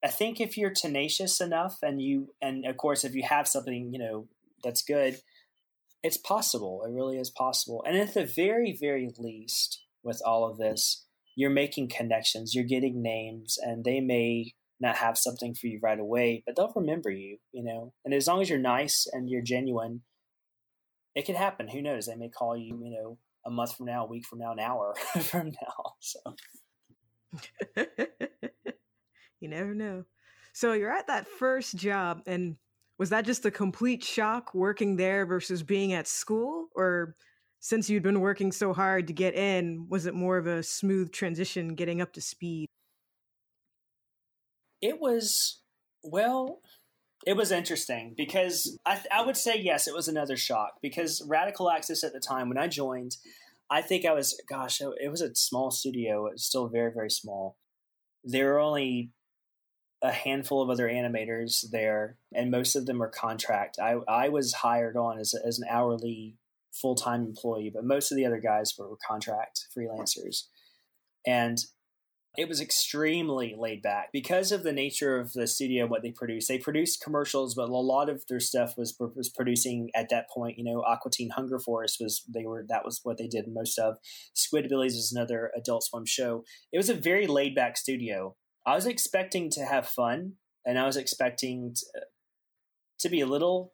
[0.04, 3.92] I think if you're tenacious enough, and you, and of course, if you have something,
[3.92, 4.28] you know,
[4.64, 5.20] that's good,
[6.04, 6.84] it's possible.
[6.86, 7.84] It really is possible.
[7.86, 11.06] And at the very, very least, with all of this,
[11.36, 16.00] you're making connections, you're getting names, and they may not have something for you right
[16.00, 17.94] away, but they'll remember you, you know.
[18.06, 20.02] And as long as you're nice and you're genuine,
[21.16, 21.68] it could happen.
[21.68, 22.06] Who knows?
[22.06, 24.60] They may call you, you know, a month from now, a week from now, an
[24.60, 25.94] hour from now.
[26.00, 26.20] So
[29.40, 30.06] you never know.
[30.54, 32.56] So you're at that first job, and
[32.98, 36.68] was that just a complete shock working there versus being at school?
[36.76, 37.16] Or
[37.60, 41.12] since you'd been working so hard to get in, was it more of a smooth
[41.12, 42.68] transition getting up to speed?
[44.82, 45.60] It was,
[46.04, 46.62] well,
[47.26, 51.70] it was interesting because I, I would say yes, it was another shock because Radical
[51.70, 53.18] Axis at the time when I joined,
[53.70, 56.28] I think I was, gosh, it was a small studio.
[56.28, 57.58] It was still very, very small.
[58.24, 59.12] There were only
[60.02, 63.78] a handful of other animators there, and most of them were contract.
[63.82, 66.38] I, I was hired on as, as an hourly
[66.72, 70.44] full time employee, but most of the other guys were contract freelancers.
[71.26, 71.58] And
[72.38, 76.48] it was extremely laid back because of the nature of the studio what they produce.
[76.48, 80.60] They produced commercials, but a lot of their stuff was was producing at that point.
[80.60, 83.80] You know, Aqua Teen Hunger Force was they were that was what they did most
[83.80, 83.98] of.
[84.36, 86.44] Squidbillies was another Adult Swim show.
[86.72, 88.36] It was a very laid back studio.
[88.68, 90.34] I was expecting to have fun,
[90.64, 92.02] and I was expecting to,
[93.00, 93.74] to be a little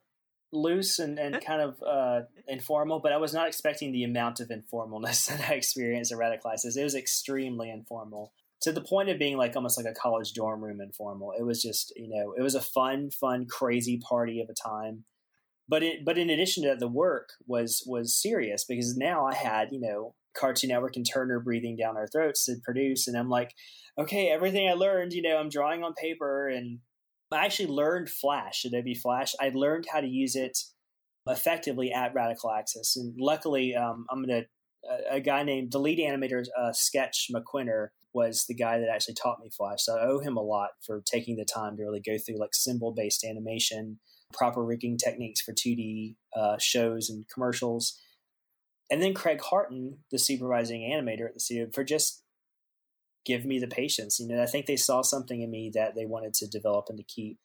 [0.53, 4.49] loose and, and kind of uh, informal, but I was not expecting the amount of
[4.49, 6.78] informalness that I experienced at Radical Axis.
[6.78, 8.32] It was extremely informal
[8.64, 11.34] to the point of being like almost like a college dorm room informal.
[11.38, 15.03] It was just, you know, it was a fun, fun, crazy party of a time.
[15.68, 19.34] But it, but in addition to that, the work was was serious because now I
[19.34, 23.30] had, you know, Cartoon Network and Turner breathing down our throats to produce, and I'm
[23.30, 23.53] like,
[23.97, 26.80] okay, everything I learned, you know, I'm drawing on paper, and
[27.32, 29.36] I actually learned Flash, Adobe Flash.
[29.39, 30.57] I learned how to use it
[31.28, 34.43] effectively at Radical Axis, and luckily, um, I'm gonna
[35.09, 39.39] a, guy named the lead animator, uh, Sketch McQuinner was the guy that actually taught
[39.41, 39.84] me Flash.
[39.84, 42.53] So I owe him a lot for taking the time to really go through like
[42.53, 43.99] symbol based animation,
[44.34, 47.99] proper rigging techniques for 2D uh, shows and commercials.
[48.91, 52.24] And then Craig Harton, the supervising animator at the studio, for just
[53.26, 54.20] give me the patience.
[54.20, 56.97] You know, I think they saw something in me that they wanted to develop and
[56.97, 57.39] to keep.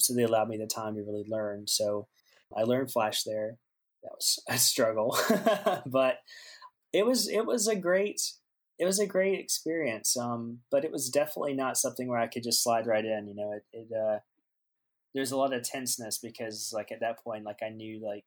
[0.00, 1.66] So they allowed me the time to really learn.
[1.66, 2.08] So
[2.56, 3.58] I learned Flash there.
[4.02, 5.16] That was a struggle,
[5.86, 6.18] but
[6.92, 8.20] it was it was a great
[8.78, 10.16] it was a great experience.
[10.16, 13.28] Um, but it was definitely not something where I could just slide right in.
[13.28, 14.18] You know, it, it uh,
[15.14, 18.24] there's a lot of tenseness because like at that point, like I knew like,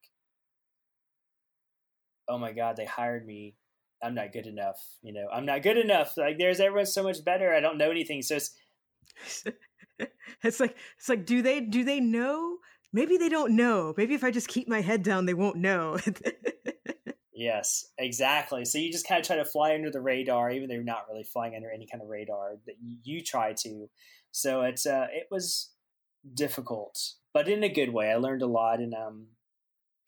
[2.28, 3.54] oh my god, they hired me.
[4.02, 4.80] I'm not good enough.
[5.02, 6.16] You know, I'm not good enough.
[6.16, 7.52] Like there's everyone so much better.
[7.52, 8.22] I don't know anything.
[8.22, 8.54] So it's
[10.42, 12.58] it's like it's like do they do they know?
[12.92, 13.92] Maybe they don't know.
[13.98, 15.98] Maybe if I just keep my head down, they won't know.
[17.38, 18.64] Yes, exactly.
[18.64, 21.06] So you just kind of try to fly under the radar, even though you're not
[21.08, 22.74] really flying under any kind of radar that
[23.04, 23.88] you try to.
[24.32, 25.70] So it's uh, it was
[26.34, 26.98] difficult,
[27.32, 28.10] but in a good way.
[28.10, 29.28] I learned a lot, and um,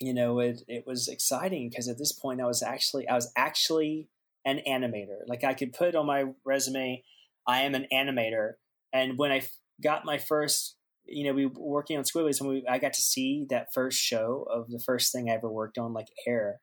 [0.01, 3.31] you know, it it was exciting because at this point I was actually I was
[3.37, 4.09] actually
[4.45, 5.20] an animator.
[5.28, 7.05] Like I could put on my resume,
[7.47, 8.55] I am an animator.
[8.93, 9.43] And when I
[9.81, 10.74] got my first,
[11.05, 14.01] you know, we were working on Squidbillies, and we I got to see that first
[14.01, 16.59] show of the first thing I ever worked on, like air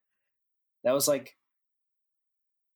[0.88, 1.36] that was like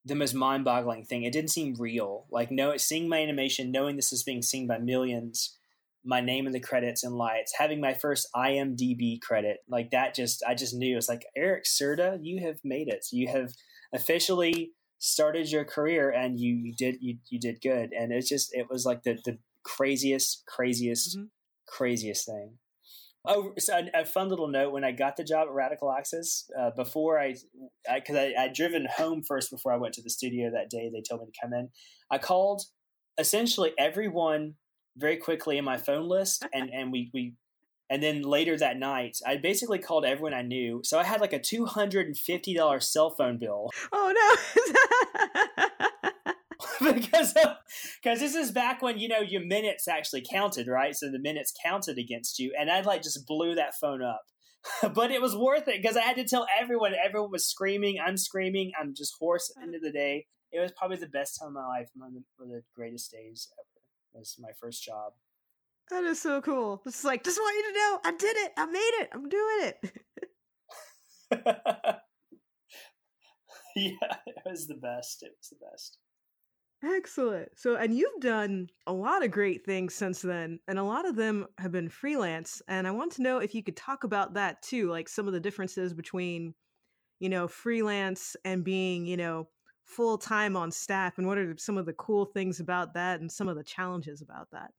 [0.04, 1.24] the most mind-boggling thing.
[1.24, 2.26] It didn't seem real.
[2.30, 5.58] Like no, seeing my animation, knowing this is being seen by millions,
[6.04, 10.14] my name in the credits and lights, having my first IMDb credit, like that.
[10.14, 13.06] Just I just knew it's like Eric Cerda, you have made it.
[13.14, 13.54] You have
[13.94, 17.94] officially started your career, and you you did you you did good.
[17.98, 21.28] And it's just it was like the the craziest, craziest, mm-hmm.
[21.66, 22.58] craziest thing.
[23.24, 26.50] Oh, so a, a, fun little note when I got the job at Radical Axis,
[26.60, 27.36] uh, before I,
[27.94, 30.90] because I, I, I'd driven home first before I went to the studio that day,
[30.92, 31.70] they told me to come in.
[32.10, 32.64] I called
[33.20, 34.56] essentially everyone
[34.98, 37.36] very quickly in my phone list, and, and we, we,
[37.92, 40.82] and then later that night, I basically called everyone I knew.
[40.84, 43.70] So I had like a $250 cell phone bill.
[43.92, 44.14] Oh
[45.58, 45.66] no.
[46.94, 47.34] because
[48.02, 50.96] because this is back when you know your minutes actually counted, right?
[50.96, 54.24] So the minutes counted against you, and I like just blew that phone up.
[54.94, 56.94] but it was worth it because I had to tell everyone.
[56.94, 57.98] Everyone was screaming.
[58.04, 58.72] I'm screaming.
[58.80, 59.50] I'm just hoarse.
[59.52, 61.90] At the end of the day, it was probably the best time of my life.
[61.96, 63.82] One of the, one of the greatest days ever.
[64.16, 65.14] It was my first job.
[65.90, 66.82] That is so cool.
[66.86, 68.52] It's like, just want you to know, I did it.
[68.58, 69.10] I made it.
[69.14, 69.92] I'm doing it.
[73.76, 75.24] yeah, it was the best.
[75.24, 75.98] It was the best.
[76.84, 77.50] Excellent.
[77.60, 81.16] So, and you've done a lot of great things since then, and a lot of
[81.16, 82.62] them have been freelance.
[82.68, 85.34] And I want to know if you could talk about that too, like some of
[85.34, 86.56] the differences between,
[87.20, 89.48] you know, freelance and being, you know,
[89.86, 93.32] full time on staff, and what are some of the cool things about that and
[93.32, 94.72] some of the challenges about that?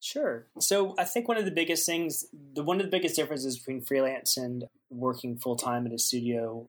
[0.00, 0.48] Sure.
[0.58, 2.24] So I think one of the biggest things,
[2.54, 6.68] the one of the biggest differences between freelance and working full time at a studio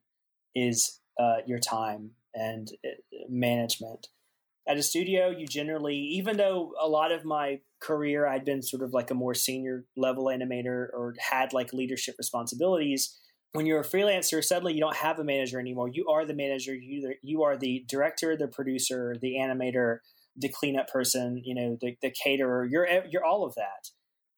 [0.53, 2.89] is uh, your time and uh,
[3.33, 4.07] management.
[4.67, 8.81] At a studio, you generally, even though a lot of my career I'd been sort
[8.81, 13.19] of like a more senior level animator or had like leadership responsibilities,
[13.51, 15.89] when you're a freelancer, suddenly you don't have a manager anymore.
[15.89, 16.73] You are the manager.
[16.73, 19.97] You you are the director, the producer, the animator,
[20.35, 22.65] the cleanup person, you know, the, the caterer.
[22.65, 23.89] You're you're all of that,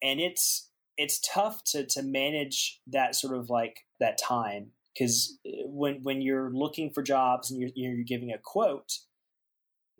[0.02, 5.66] and it's it's tough to to manage that sort of like that time because uh,
[5.66, 8.92] when when you're looking for jobs and you're you're giving a quote,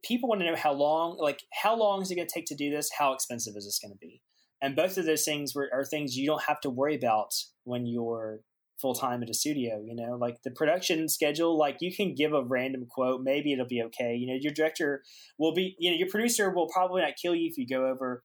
[0.05, 2.55] people want to know how long like how long is it going to take to
[2.55, 2.91] do this?
[2.99, 4.23] How expensive is this going to be?
[4.63, 7.35] And both of those things were, are things you don't have to worry about
[7.65, 8.41] when you're
[8.81, 12.33] full time at a studio, you know, like the production schedule, like you can give
[12.33, 14.15] a random quote, maybe it'll be okay.
[14.15, 15.03] You know, your director
[15.39, 18.23] will be, you know, your producer will probably not kill you if you go over.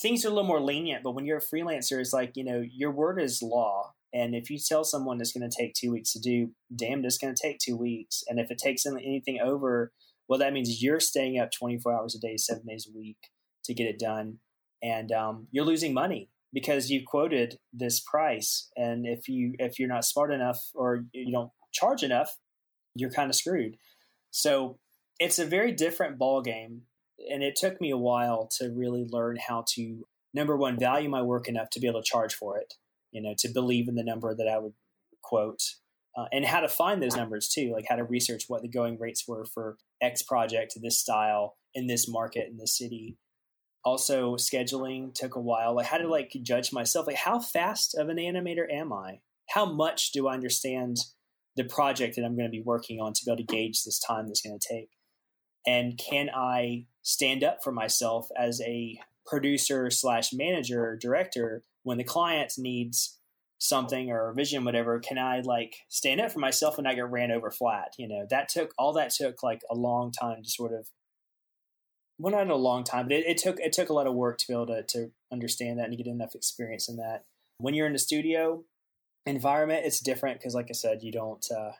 [0.00, 2.62] Things are a little more lenient, but when you're a freelancer, it's like, you know,
[2.72, 3.94] your word is law.
[4.12, 7.18] And if you tell someone it's going to take two weeks to do, damn, it's
[7.18, 8.24] going to take two weeks.
[8.28, 9.92] And if it takes anything over,
[10.28, 13.18] well, that means you're staying up 24 hours a day, seven days a week
[13.64, 14.38] to get it done.
[14.82, 19.88] And um, you're losing money because you've quoted this price and if you if you're
[19.88, 22.36] not smart enough or you don't charge enough
[22.94, 23.76] you're kind of screwed
[24.30, 24.78] so
[25.18, 26.82] it's a very different ball game
[27.30, 31.22] and it took me a while to really learn how to number one value my
[31.22, 32.74] work enough to be able to charge for it
[33.12, 34.74] you know to believe in the number that i would
[35.22, 35.62] quote
[36.16, 38.98] uh, and how to find those numbers too like how to research what the going
[38.98, 43.16] rates were for x project this style in this market in this city.
[43.84, 48.08] Also scheduling took a while like how to like judge myself like how fast of
[48.08, 49.20] an animator am i?
[49.50, 50.98] How much do i understand
[51.56, 53.98] the project that i'm going to be working on to be able to gauge this
[53.98, 54.90] time that's going to take?
[55.66, 62.04] And can i stand up for myself as a producer slash manager director when the
[62.04, 63.18] client needs
[63.58, 67.10] something or a vision whatever can i like stand up for myself and I get
[67.10, 70.48] ran over flat you know that took all that took like a long time to
[70.48, 70.88] sort of
[72.20, 74.36] well, not a long time, but it, it, took it took a lot of work
[74.38, 77.24] to be able to, to understand that and to get enough experience in that.
[77.58, 78.62] When you're in a studio
[79.24, 81.44] environment, it's different because, like I said, you don't.
[81.50, 81.72] Uh,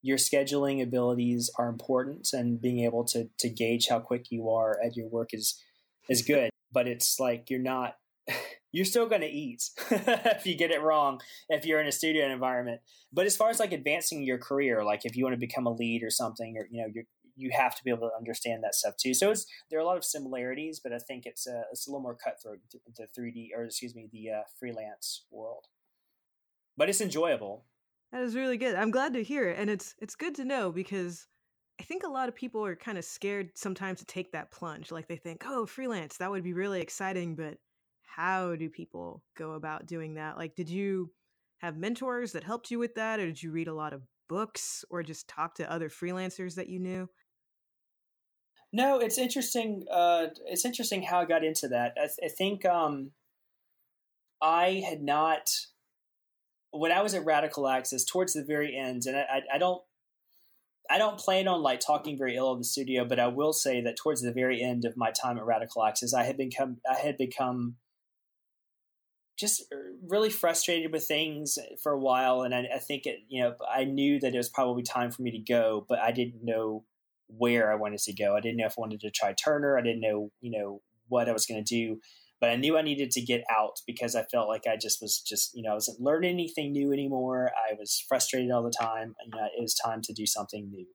[0.00, 4.78] your scheduling abilities are important, and being able to to gauge how quick you are
[4.82, 5.62] at your work is
[6.08, 6.48] is good.
[6.72, 7.96] But it's like you're not.
[8.72, 12.30] You're still going to eat if you get it wrong if you're in a studio
[12.30, 12.82] environment.
[13.10, 15.72] But as far as like advancing your career, like if you want to become a
[15.72, 17.04] lead or something, or you know, you're
[17.38, 19.14] you have to be able to understand that stuff too.
[19.14, 21.90] So it's there are a lot of similarities, but I think it's a it's a
[21.90, 22.58] little more cutthroat
[22.96, 25.66] the three D or excuse me the uh, freelance world.
[26.76, 27.64] But it's enjoyable.
[28.12, 28.74] That is really good.
[28.74, 31.26] I'm glad to hear it, and it's it's good to know because
[31.80, 34.90] I think a lot of people are kind of scared sometimes to take that plunge.
[34.90, 37.58] Like they think, oh, freelance, that would be really exciting, but
[38.14, 40.36] how do people go about doing that?
[40.36, 41.10] Like, did you
[41.58, 44.84] have mentors that helped you with that, or did you read a lot of books,
[44.90, 47.08] or just talk to other freelancers that you knew?
[48.72, 49.84] No, it's interesting.
[49.90, 51.94] Uh, it's interesting how I got into that.
[51.96, 53.12] I, th- I think um,
[54.42, 55.48] I had not
[56.70, 59.82] when I was at Radical Axis towards the very end, and I, I, don't.
[60.90, 63.80] I don't plan on like talking very ill of the studio, but I will say
[63.82, 66.98] that towards the very end of my time at Radical Axis, I had become I
[66.98, 67.76] had become
[69.38, 69.76] just uh,
[70.06, 73.84] really frustrated with things for a while, and I, I think it you know I
[73.84, 76.84] knew that it was probably time for me to go, but I didn't know
[77.28, 78.36] where I wanted to go.
[78.36, 79.78] I didn't know if I wanted to try Turner.
[79.78, 82.00] I didn't know, you know, what I was going to do,
[82.40, 85.20] but I knew I needed to get out because I felt like I just was
[85.20, 87.50] just, you know, I wasn't learning anything new anymore.
[87.56, 89.14] I was frustrated all the time.
[89.24, 90.86] You know, it was time to do something new.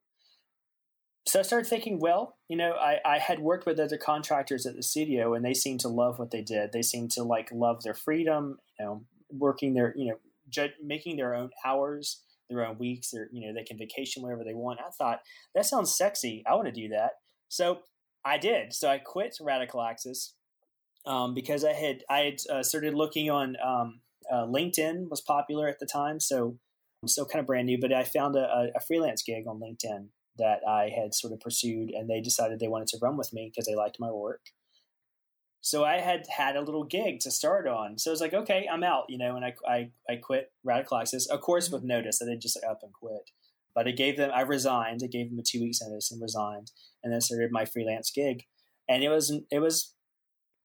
[1.26, 4.76] So I started thinking, well, you know, I, I had worked with other contractors at
[4.76, 6.72] the studio and they seemed to love what they did.
[6.72, 10.18] They seemed to like love their freedom, you know, working their, you know,
[10.50, 14.44] ju- making their own hours their own weeks or you know they can vacation wherever
[14.44, 14.80] they want.
[14.80, 15.20] I thought
[15.54, 16.42] that sounds sexy.
[16.46, 17.12] I want to do that.
[17.48, 17.80] So
[18.24, 18.72] i did.
[18.72, 20.34] So i quit radical axis
[21.06, 24.00] um, because i had i had uh, started looking on um,
[24.30, 26.20] uh, linkedin was popular at the time.
[26.20, 26.58] So
[27.02, 30.08] i'm still kind of brand new but i found a, a freelance gig on linkedin
[30.38, 33.50] that i had sort of pursued and they decided they wanted to run with me
[33.50, 34.40] because they liked my work
[35.64, 37.96] so I had had a little gig to start on.
[37.96, 40.98] So I was like, okay, I'm out, you know, and I, I, I quit Radical
[40.98, 42.20] Axis, of course, with notice.
[42.20, 43.30] I didn't just up and quit.
[43.74, 45.00] But I gave them, I resigned.
[45.02, 46.70] I gave them a two weeks notice and resigned,
[47.02, 48.42] and then started my freelance gig.
[48.90, 49.94] And it was, it was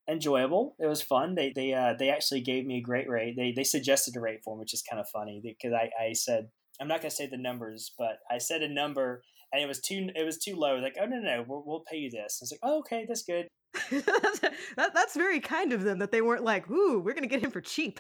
[0.10, 0.76] enjoyable.
[0.80, 1.36] It was fun.
[1.36, 3.36] They, they, uh, they actually gave me a great rate.
[3.38, 6.12] They, they suggested a rate for me, which is kind of funny because I, I
[6.12, 6.50] said,
[6.82, 9.80] I'm not going to say the numbers, but I said a number and it was
[9.80, 10.76] too, it was too low.
[10.78, 12.40] Like, oh no, no, no we'll, we'll pay you this.
[12.42, 13.48] I was like, oh, okay, that's good
[13.92, 17.52] that, that's very kind of them that they weren't like, "Ooh, we're gonna get him
[17.52, 18.00] for cheap."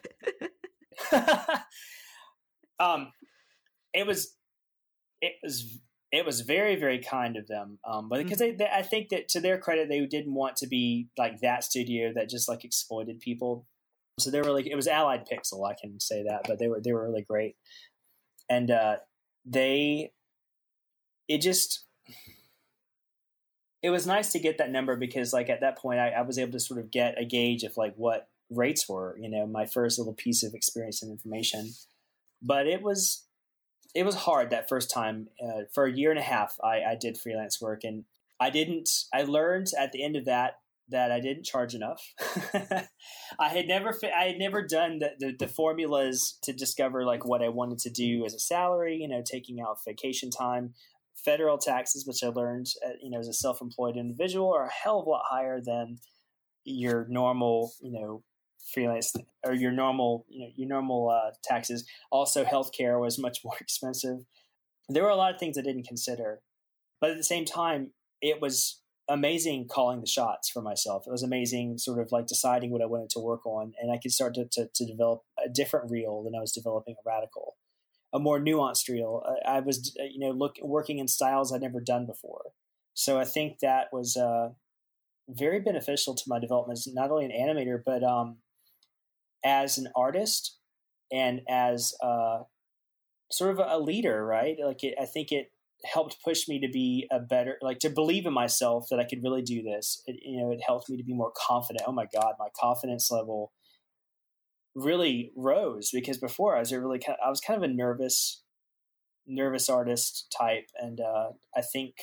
[2.80, 3.12] um,
[3.94, 4.36] it was,
[5.22, 5.80] it was,
[6.12, 7.80] it was very, very kind of them.
[7.88, 8.58] Um, but because mm-hmm.
[8.58, 11.64] they, they, I think that to their credit, they didn't want to be like that
[11.64, 13.66] studio that just like exploited people.
[14.20, 16.82] So they were like, it was Allied Pixel, I can say that, but they were
[16.82, 17.56] they were really great,
[18.50, 18.98] and uh,
[19.46, 20.12] they,
[21.30, 21.86] it just
[23.82, 26.38] it was nice to get that number because like at that point I, I, was
[26.38, 29.66] able to sort of get a gauge of like what rates were you know my
[29.66, 31.72] first little piece of experience and information.
[32.42, 33.26] But it was
[33.96, 36.98] it was hard that first time uh, for a year and a half I, I
[37.00, 37.84] did freelance work.
[37.84, 38.04] And
[38.42, 40.56] i didn't i learned at the end of that
[40.92, 42.02] that i didn't charge enough.
[43.40, 47.44] I had never i had never done the, the, the formulas to discover like what
[47.44, 50.74] i wanted to do as a salary you know taking out vacation time
[51.24, 55.00] federal taxes, which I learned, uh, you know, as a self-employed individual, are a hell
[55.00, 55.98] of a lot higher than
[56.64, 58.24] your normal, you know,
[58.74, 59.14] freelance
[59.46, 61.86] or your normal, you know, your normal uh, taxes.
[62.12, 64.20] Also, healthcare was much more expensive.
[64.88, 66.42] There were a lot of things I didn't consider,
[67.00, 67.92] but at the same time,
[68.22, 71.06] it was amazing calling the shots for myself.
[71.08, 73.98] It was amazing, sort of like deciding what I wanted to work on, and I
[73.98, 77.56] could start to, to, to develop a different reel than I was developing a radical
[78.14, 79.24] a more nuanced reel.
[79.46, 82.52] I, I was, uh, you know, look working in styles I'd never done before.
[82.94, 84.50] So I think that was uh,
[85.30, 88.38] very beneficial to my development, as not only an animator, but um,
[89.46, 90.58] as an artist
[91.12, 92.40] and as uh,
[93.32, 94.58] sort of a leader, right?
[94.64, 95.52] Like it, I think it
[95.86, 99.24] helped push me to be a better, like to believe in myself that I could
[99.24, 100.02] really do this.
[100.08, 101.86] It, you know, it helped me to be more confident.
[101.88, 103.54] Oh my God, my confidence level
[104.76, 107.74] really rose because before I was a really kind of, I was kind of a
[107.74, 108.42] nervous
[109.28, 111.94] nervous artist type and uh, I think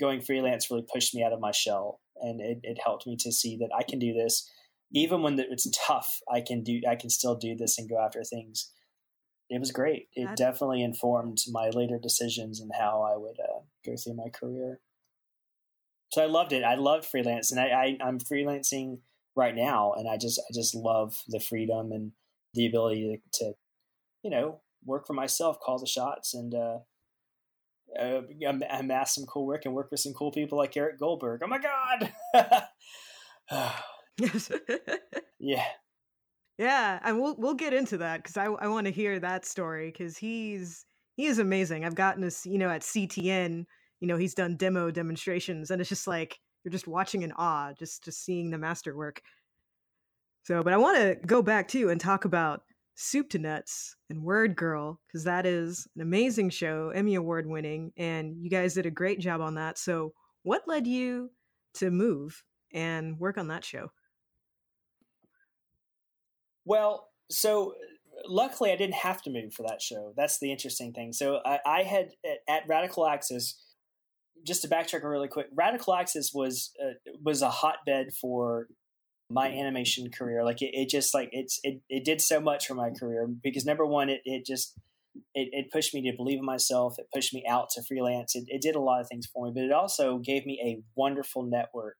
[0.00, 3.30] going freelance really pushed me out of my shell and it, it helped me to
[3.30, 4.50] see that I can do this.
[4.94, 8.22] Even when it's tough I can do I can still do this and go after
[8.24, 8.70] things.
[9.50, 10.08] It was great.
[10.14, 10.40] It That's...
[10.40, 14.80] definitely informed my later decisions and how I would uh, go through my career.
[16.10, 16.62] So I loved it.
[16.62, 18.98] I loved freelance and I, I I'm freelancing
[19.34, 22.12] right now and i just i just love the freedom and
[22.54, 23.52] the ability to, to
[24.22, 26.78] you know work for myself call the shots and uh,
[27.98, 28.22] uh,
[28.70, 31.40] amass some cool work and work with some cool people like eric goldberg.
[31.44, 32.12] Oh my god!
[35.40, 35.64] Yeah.
[36.58, 39.90] Yeah and we'll we'll get into that because i, I want to hear that story
[39.90, 40.84] because he's
[41.16, 41.84] he is amazing.
[41.84, 43.64] I've gotten to you know at ctn
[44.00, 47.72] you know he's done demo demonstrations and it's just like you're just watching in awe,
[47.78, 49.22] just just seeing the masterwork.
[50.44, 52.62] So, but I want to go back too and talk about
[52.94, 57.92] Soup to Nuts and Word Girl because that is an amazing show, Emmy Award winning,
[57.96, 59.78] and you guys did a great job on that.
[59.78, 61.30] So, what led you
[61.74, 62.42] to move
[62.72, 63.90] and work on that show?
[66.64, 67.74] Well, so
[68.26, 70.12] luckily I didn't have to move for that show.
[70.16, 71.12] That's the interesting thing.
[71.12, 72.10] So I, I had
[72.48, 73.61] at Radical Axis
[74.44, 78.66] just to backtrack really quick, Radical Axis was uh, was a hotbed for
[79.30, 80.44] my animation career.
[80.44, 83.64] Like it, it just like it's it, it did so much for my career because
[83.64, 84.74] number one, it, it just
[85.34, 86.94] it, it pushed me to believe in myself.
[86.98, 88.34] It pushed me out to freelance.
[88.34, 90.82] It, it did a lot of things for me, but it also gave me a
[90.94, 91.96] wonderful network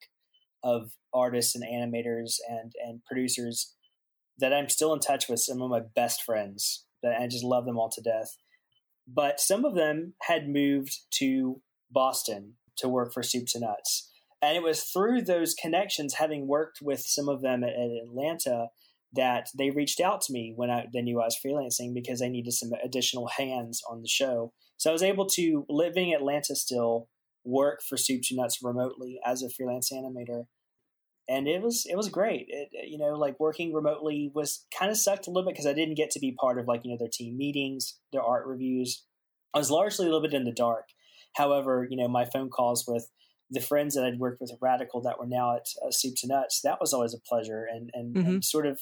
[0.62, 3.74] of artists and animators and and producers
[4.39, 5.41] that I'm still in touch with.
[5.41, 8.37] Some of my best friends that I just love them all to death.
[9.07, 11.61] But some of them had moved to
[11.93, 14.11] Boston to work for Soup to Nuts.
[14.40, 18.68] And it was through those connections, having worked with some of them at, at Atlanta,
[19.14, 22.28] that they reached out to me when I they knew I was freelancing because they
[22.28, 24.53] needed some additional hands on the show.
[24.78, 27.09] So I was able to living in Atlanta still
[27.45, 30.45] work for Soup to Nuts remotely as a freelance animator,
[31.28, 32.47] and it was it was great.
[32.49, 35.74] It, you know, like working remotely was kind of sucked a little bit because I
[35.74, 39.05] didn't get to be part of like you know their team meetings, their art reviews.
[39.55, 40.88] I was largely a little bit in the dark.
[41.35, 43.09] However, you know, my phone calls with
[43.51, 46.26] the friends that I'd worked with at Radical that were now at uh, Soup to
[46.26, 47.66] Nuts, that was always a pleasure.
[47.70, 48.28] And, and, mm-hmm.
[48.28, 48.80] and, sort of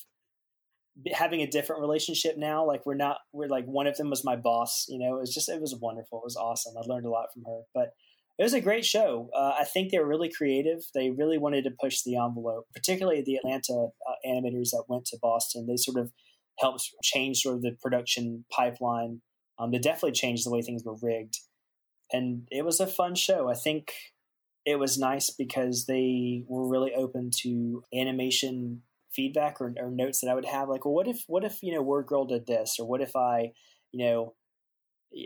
[1.12, 4.36] having a different relationship now, like we're not, we're like, one of them was my
[4.36, 6.18] boss, you know, it was just, it was wonderful.
[6.18, 6.74] It was awesome.
[6.76, 7.90] I learned a lot from her, but
[8.38, 9.28] it was a great show.
[9.34, 10.80] Uh, I think they were really creative.
[10.94, 15.18] They really wanted to push the envelope, particularly the Atlanta uh, animators that went to
[15.20, 15.66] Boston.
[15.66, 16.12] They sort of
[16.58, 19.20] helped change sort of the production pipeline.
[19.58, 21.36] Um, they definitely changed the way things were rigged
[22.12, 23.48] and it was a fun show.
[23.48, 23.92] I think
[24.64, 28.82] it was nice because they were really open to animation
[29.12, 30.68] feedback or, or, notes that I would have.
[30.68, 33.16] Like, well, what if, what if you know, Word Girl did this, or what if
[33.16, 33.52] I,
[33.92, 34.34] you know,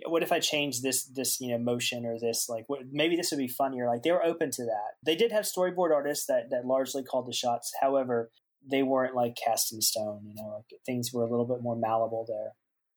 [0.07, 3.31] what if I change this this you know motion or this like what, maybe this
[3.31, 3.87] would be funnier.
[3.87, 4.95] Like they were open to that.
[5.05, 7.73] They did have storyboard artists that that largely called the shots.
[7.81, 8.31] However,
[8.69, 10.23] they weren't like cast in stone.
[10.25, 12.53] You know, like things were a little bit more malleable there.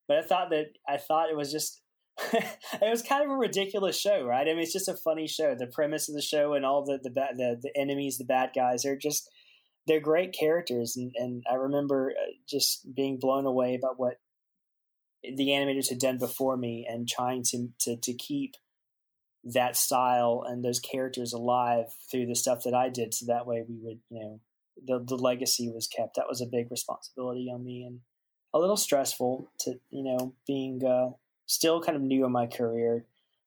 [0.07, 1.81] But I thought that I thought it was just
[2.33, 4.47] it was kind of a ridiculous show, right?
[4.47, 5.55] I mean, it's just a funny show.
[5.55, 8.83] The premise of the show and all the the the, the enemies, the bad guys,
[8.83, 9.29] they're just
[9.85, 14.15] they're great characters, and and I remember uh, just being blown away about what
[15.23, 18.55] the animators had done before me and trying to to to keep
[19.43, 23.63] that style and those characters alive through the stuff that I did, so that way
[23.67, 24.39] we would you know
[24.85, 26.15] the the legacy was kept.
[26.15, 27.99] That was a big responsibility on me and
[28.53, 31.11] a little stressful to you know being uh,
[31.47, 33.05] still kind of new in my career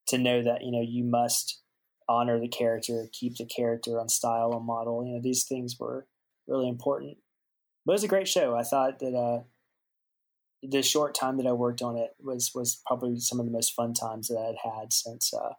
[0.09, 1.61] to know that you know you must
[2.09, 5.05] honor the character, keep the character on style and model.
[5.07, 6.07] You know these things were
[6.49, 7.19] really important.
[7.87, 8.57] But it was a great show.
[8.57, 9.43] I thought that uh,
[10.63, 13.75] the short time that I worked on it was was probably some of the most
[13.75, 15.55] fun times that I had had since uh,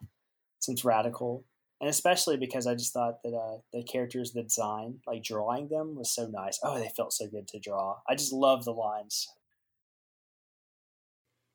[0.60, 1.44] since Radical
[1.82, 5.96] and especially because I just thought that uh, the characters, the design, like drawing them,
[5.96, 6.60] was so nice.
[6.62, 7.98] Oh, they felt so good to draw.
[8.08, 9.26] I just love the lines.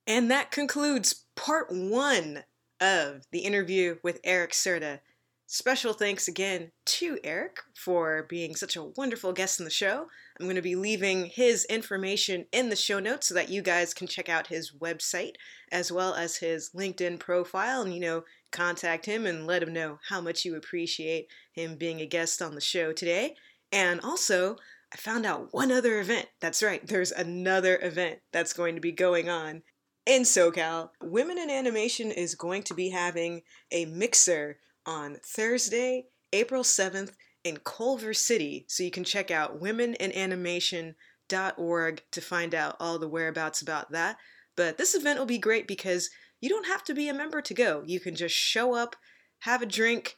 [0.07, 2.45] And that concludes part one
[2.79, 5.01] of the interview with Eric Cerda.
[5.47, 10.07] Special thanks again to Eric for being such a wonderful guest in the show.
[10.39, 13.93] I'm going to be leaving his information in the show notes so that you guys
[13.93, 15.33] can check out his website
[15.71, 19.99] as well as his LinkedIn profile and, you know, contact him and let him know
[20.07, 23.35] how much you appreciate him being a guest on the show today.
[23.73, 24.55] And also,
[24.93, 26.27] I found out one other event.
[26.39, 29.63] That's right, there's another event that's going to be going on
[30.07, 30.89] in SoCal.
[31.03, 37.11] Women in Animation is going to be having a mixer on Thursday, April 7th
[37.43, 38.63] in Culver City.
[38.69, 44.15] So you can check out womeninanimation.org to find out all the whereabouts about that.
[44.55, 47.53] But this event will be great because you don't have to be a member to
[47.53, 47.83] go.
[47.85, 48.95] You can just show up,
[49.39, 50.15] have a drink,